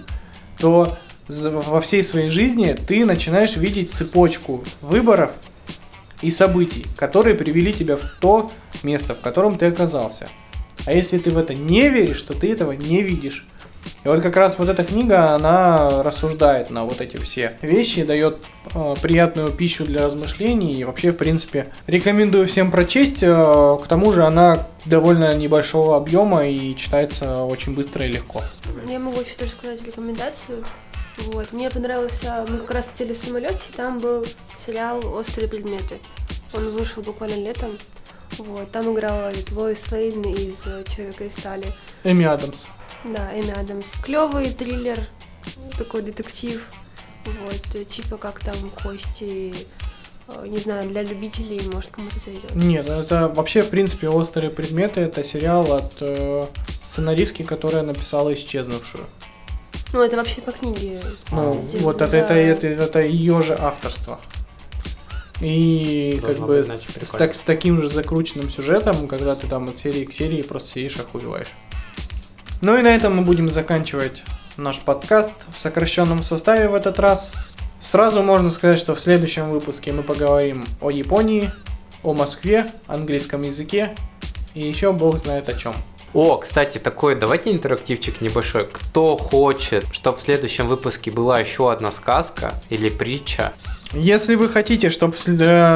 то 0.57 0.97
во 1.27 1.81
всей 1.81 2.03
своей 2.03 2.29
жизни 2.29 2.75
ты 2.87 3.05
начинаешь 3.05 3.55
видеть 3.55 3.93
цепочку 3.93 4.63
выборов 4.81 5.31
и 6.21 6.31
событий, 6.31 6.85
которые 6.97 7.35
привели 7.35 7.73
тебя 7.73 7.97
в 7.97 8.03
то 8.19 8.51
место, 8.83 9.15
в 9.15 9.21
котором 9.21 9.57
ты 9.57 9.67
оказался. 9.67 10.29
А 10.85 10.93
если 10.93 11.17
ты 11.17 11.31
в 11.31 11.37
это 11.37 11.53
не 11.53 11.89
веришь, 11.89 12.21
то 12.21 12.33
ты 12.33 12.51
этого 12.51 12.73
не 12.73 13.01
видишь. 13.01 13.45
И 14.03 14.07
вот 14.07 14.21
как 14.21 14.35
раз 14.35 14.57
вот 14.59 14.69
эта 14.69 14.83
книга, 14.83 15.33
она 15.33 16.03
рассуждает 16.03 16.69
на 16.69 16.83
вот 16.83 17.01
эти 17.01 17.17
все 17.17 17.57
вещи, 17.61 18.03
дает 18.03 18.37
э, 18.73 18.95
приятную 19.01 19.49
пищу 19.49 19.85
для 19.85 20.05
размышлений. 20.05 20.73
И 20.73 20.83
вообще, 20.83 21.11
в 21.11 21.17
принципе, 21.17 21.67
рекомендую 21.87 22.47
всем 22.47 22.71
прочесть. 22.71 23.23
Э, 23.23 23.77
к 23.81 23.87
тому 23.87 24.11
же 24.11 24.23
она 24.23 24.67
довольно 24.85 25.35
небольшого 25.35 25.95
объема 25.97 26.47
и 26.47 26.75
читается 26.75 27.43
очень 27.43 27.73
быстро 27.73 28.05
и 28.05 28.11
легко. 28.11 28.41
Я 28.87 28.99
могу 28.99 29.19
еще 29.21 29.35
тоже 29.35 29.51
сказать 29.51 29.81
рекомендацию. 29.85 30.65
Вот. 31.17 31.51
Мне 31.53 31.69
понравился, 31.69 32.45
мы 32.49 32.57
как 32.57 32.71
раз 32.71 32.85
летели 32.93 33.13
в 33.13 33.17
самолете, 33.17 33.61
там 33.75 33.99
был 33.99 34.25
сериал 34.65 34.99
«Острые 35.15 35.47
предметы». 35.47 35.99
Он 36.53 36.69
вышел 36.71 37.03
буквально 37.03 37.35
летом. 37.35 37.77
Вот. 38.37 38.71
Там 38.71 38.93
играла 38.93 39.31
Лоис 39.51 39.91
Лейн 39.91 40.21
из 40.23 40.55
э, 40.65 40.83
«Человека 40.93 41.25
из 41.25 41.33
стали». 41.33 41.73
Эми 42.03 42.25
Адамс. 42.25 42.65
Да, 43.03 43.31
Эми 43.33 43.51
Адамс. 43.51 43.85
Клевый 44.03 44.49
триллер, 44.51 45.07
такой 45.77 46.01
детектив. 46.01 46.61
Вот, 47.25 47.75
э, 47.75 47.85
типа 47.85 48.17
как 48.17 48.39
там 48.39 48.55
кости, 48.81 49.53
э, 50.27 50.47
не 50.47 50.57
знаю, 50.57 50.89
для 50.89 51.03
любителей, 51.03 51.61
может, 51.71 51.91
кому-то 51.91 52.19
зайдет. 52.19 52.53
Нет, 52.55 52.89
это 52.89 53.29
вообще, 53.29 53.61
в 53.61 53.69
принципе, 53.69 54.09
«Острые 54.09 54.49
предметы» 54.49 55.01
это 55.01 55.23
сериал 55.23 55.71
от 55.73 55.97
э, 56.01 56.43
сценаристки, 56.81 57.43
которая 57.43 57.83
написала 57.83 58.33
«Исчезнувшую». 58.33 59.05
Ну, 59.93 60.01
это 60.01 60.17
вообще 60.17 60.41
по 60.41 60.51
книге. 60.51 60.99
Ну, 61.31 61.53
сделано, 61.53 61.85
вот 61.85 62.01
это, 62.01 62.11
да. 62.11 62.17
это, 62.17 62.33
это, 62.33 62.67
это 62.67 63.01
ее 63.01 63.41
же 63.41 63.53
авторство. 63.53 64.19
И 65.43 66.19
Должно 66.21 66.37
как 66.37 66.47
бы 66.47 66.63
с, 66.63 66.71
с 66.71 67.11
так- 67.11 67.35
с 67.35 67.39
таким 67.39 67.81
же 67.81 67.89
закрученным 67.89 68.49
сюжетом, 68.49 69.09
когда 69.09 69.35
ты 69.35 69.45
там 69.47 69.65
от 69.65 69.77
серии 69.77 70.05
к 70.05 70.13
серии 70.13 70.41
просто 70.41 70.69
сидишь 70.69 70.95
охуеваешь. 70.95 71.49
Ну 72.61 72.77
и 72.77 72.81
на 72.81 72.95
этом 72.95 73.17
мы 73.17 73.23
будем 73.23 73.49
заканчивать 73.49 74.23
наш 74.55 74.79
подкаст 74.79 75.31
в 75.53 75.59
сокращенном 75.59 76.23
составе 76.23 76.69
в 76.69 76.75
этот 76.75 76.97
раз. 76.97 77.33
Сразу 77.81 78.23
можно 78.23 78.51
сказать, 78.51 78.79
что 78.79 78.95
в 78.95 79.01
следующем 79.01 79.49
выпуске 79.49 79.91
мы 79.91 80.01
поговорим 80.01 80.65
о 80.79 80.89
Японии, 80.89 81.51
о 82.03 82.13
Москве, 82.13 82.71
английском 82.87 83.41
языке 83.41 83.95
и 84.53 84.65
еще 84.65 84.93
бог 84.93 85.17
знает 85.17 85.49
о 85.49 85.53
чем. 85.53 85.73
О, 86.13 86.37
кстати, 86.37 86.77
такой, 86.77 87.15
давайте 87.15 87.51
интерактивчик 87.51 88.21
небольшой. 88.21 88.67
Кто 88.71 89.17
хочет, 89.17 89.85
чтобы 89.91 90.19
в 90.19 90.21
следующем 90.21 90.67
выпуске 90.67 91.11
была 91.11 91.39
еще 91.39 91.69
одна 91.69 91.91
сказка 91.91 92.53
или 92.69 92.87
притча, 92.87 93.51
Если 93.93 94.35
вы 94.35 94.49
хотите, 94.49 94.89
чтобы, 94.89 95.15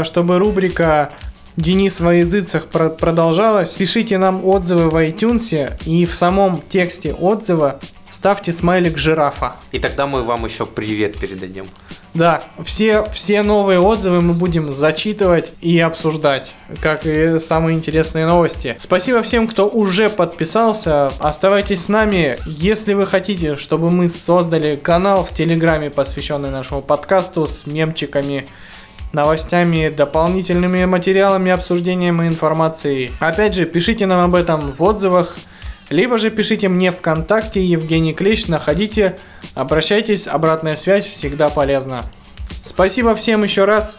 чтобы 0.03 0.39
рубрика 0.39 1.11
Денис 1.55 1.99
во 1.99 2.13
языцах 2.13 2.67
про- 2.67 2.89
продолжалась, 2.89 3.73
пишите 3.73 4.17
нам 4.17 4.45
отзывы 4.45 4.89
в 4.89 4.95
iTunes 4.95 5.71
и 5.85 6.05
в 6.05 6.15
самом 6.15 6.61
тексте 6.69 7.13
отзыва 7.13 7.79
ставьте 8.09 8.53
смайлик 8.53 8.97
жирафа. 8.97 9.57
и 9.71 9.79
тогда 9.79 10.07
мы 10.07 10.23
вам 10.23 10.45
еще 10.45 10.65
привет 10.65 11.17
передадим. 11.17 11.65
Да, 12.13 12.41
все, 12.63 13.07
все 13.11 13.43
новые 13.43 13.79
отзывы 13.79 14.21
мы 14.21 14.33
будем 14.33 14.71
зачитывать 14.71 15.53
и 15.61 15.79
обсуждать, 15.79 16.55
как 16.81 17.05
и 17.05 17.39
самые 17.39 17.77
интересные 17.77 18.25
новости. 18.25 18.75
Спасибо 18.79 19.21
всем, 19.21 19.47
кто 19.47 19.67
уже 19.67 20.09
подписался. 20.09 21.11
Оставайтесь 21.19 21.85
с 21.85 21.89
нами. 21.89 22.37
Если 22.45 22.93
вы 22.93 23.05
хотите, 23.05 23.55
чтобы 23.55 23.89
мы 23.89 24.09
создали 24.09 24.75
канал 24.75 25.23
в 25.23 25.35
Телеграме, 25.35 25.91
посвященный 25.91 26.49
нашему 26.49 26.81
подкасту 26.81 27.45
с 27.45 27.67
мемчиками, 27.67 28.47
новостями, 29.13 29.89
дополнительными 29.89 30.85
материалами, 30.85 31.51
обсуждением 31.51 32.21
и 32.21 32.27
информацией. 32.27 33.11
Опять 33.19 33.55
же, 33.55 33.65
пишите 33.65 34.05
нам 34.05 34.25
об 34.25 34.35
этом 34.35 34.71
в 34.71 34.81
отзывах, 34.83 35.35
либо 35.89 36.17
же 36.17 36.29
пишите 36.29 36.67
мне 36.67 36.91
ВКонтакте, 36.91 37.63
Евгений 37.63 38.13
Клещ, 38.13 38.47
находите, 38.47 39.17
обращайтесь, 39.55 40.27
обратная 40.27 40.75
связь 40.75 41.05
всегда 41.05 41.49
полезна. 41.49 42.03
Спасибо 42.61 43.15
всем 43.15 43.43
еще 43.43 43.65
раз. 43.65 43.97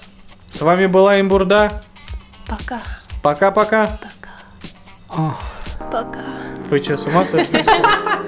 С 0.49 0.61
вами 0.61 0.87
была 0.87 1.21
Имбурда. 1.21 1.83
Пока, 2.47 2.81
Пока-пока. 3.23 3.99
пока, 5.09 5.37
пока. 5.91 6.25
Вы 6.71 6.81
что, 6.81 6.97
с 6.97 7.07
ума 7.07 7.25
сошли? 7.25 7.65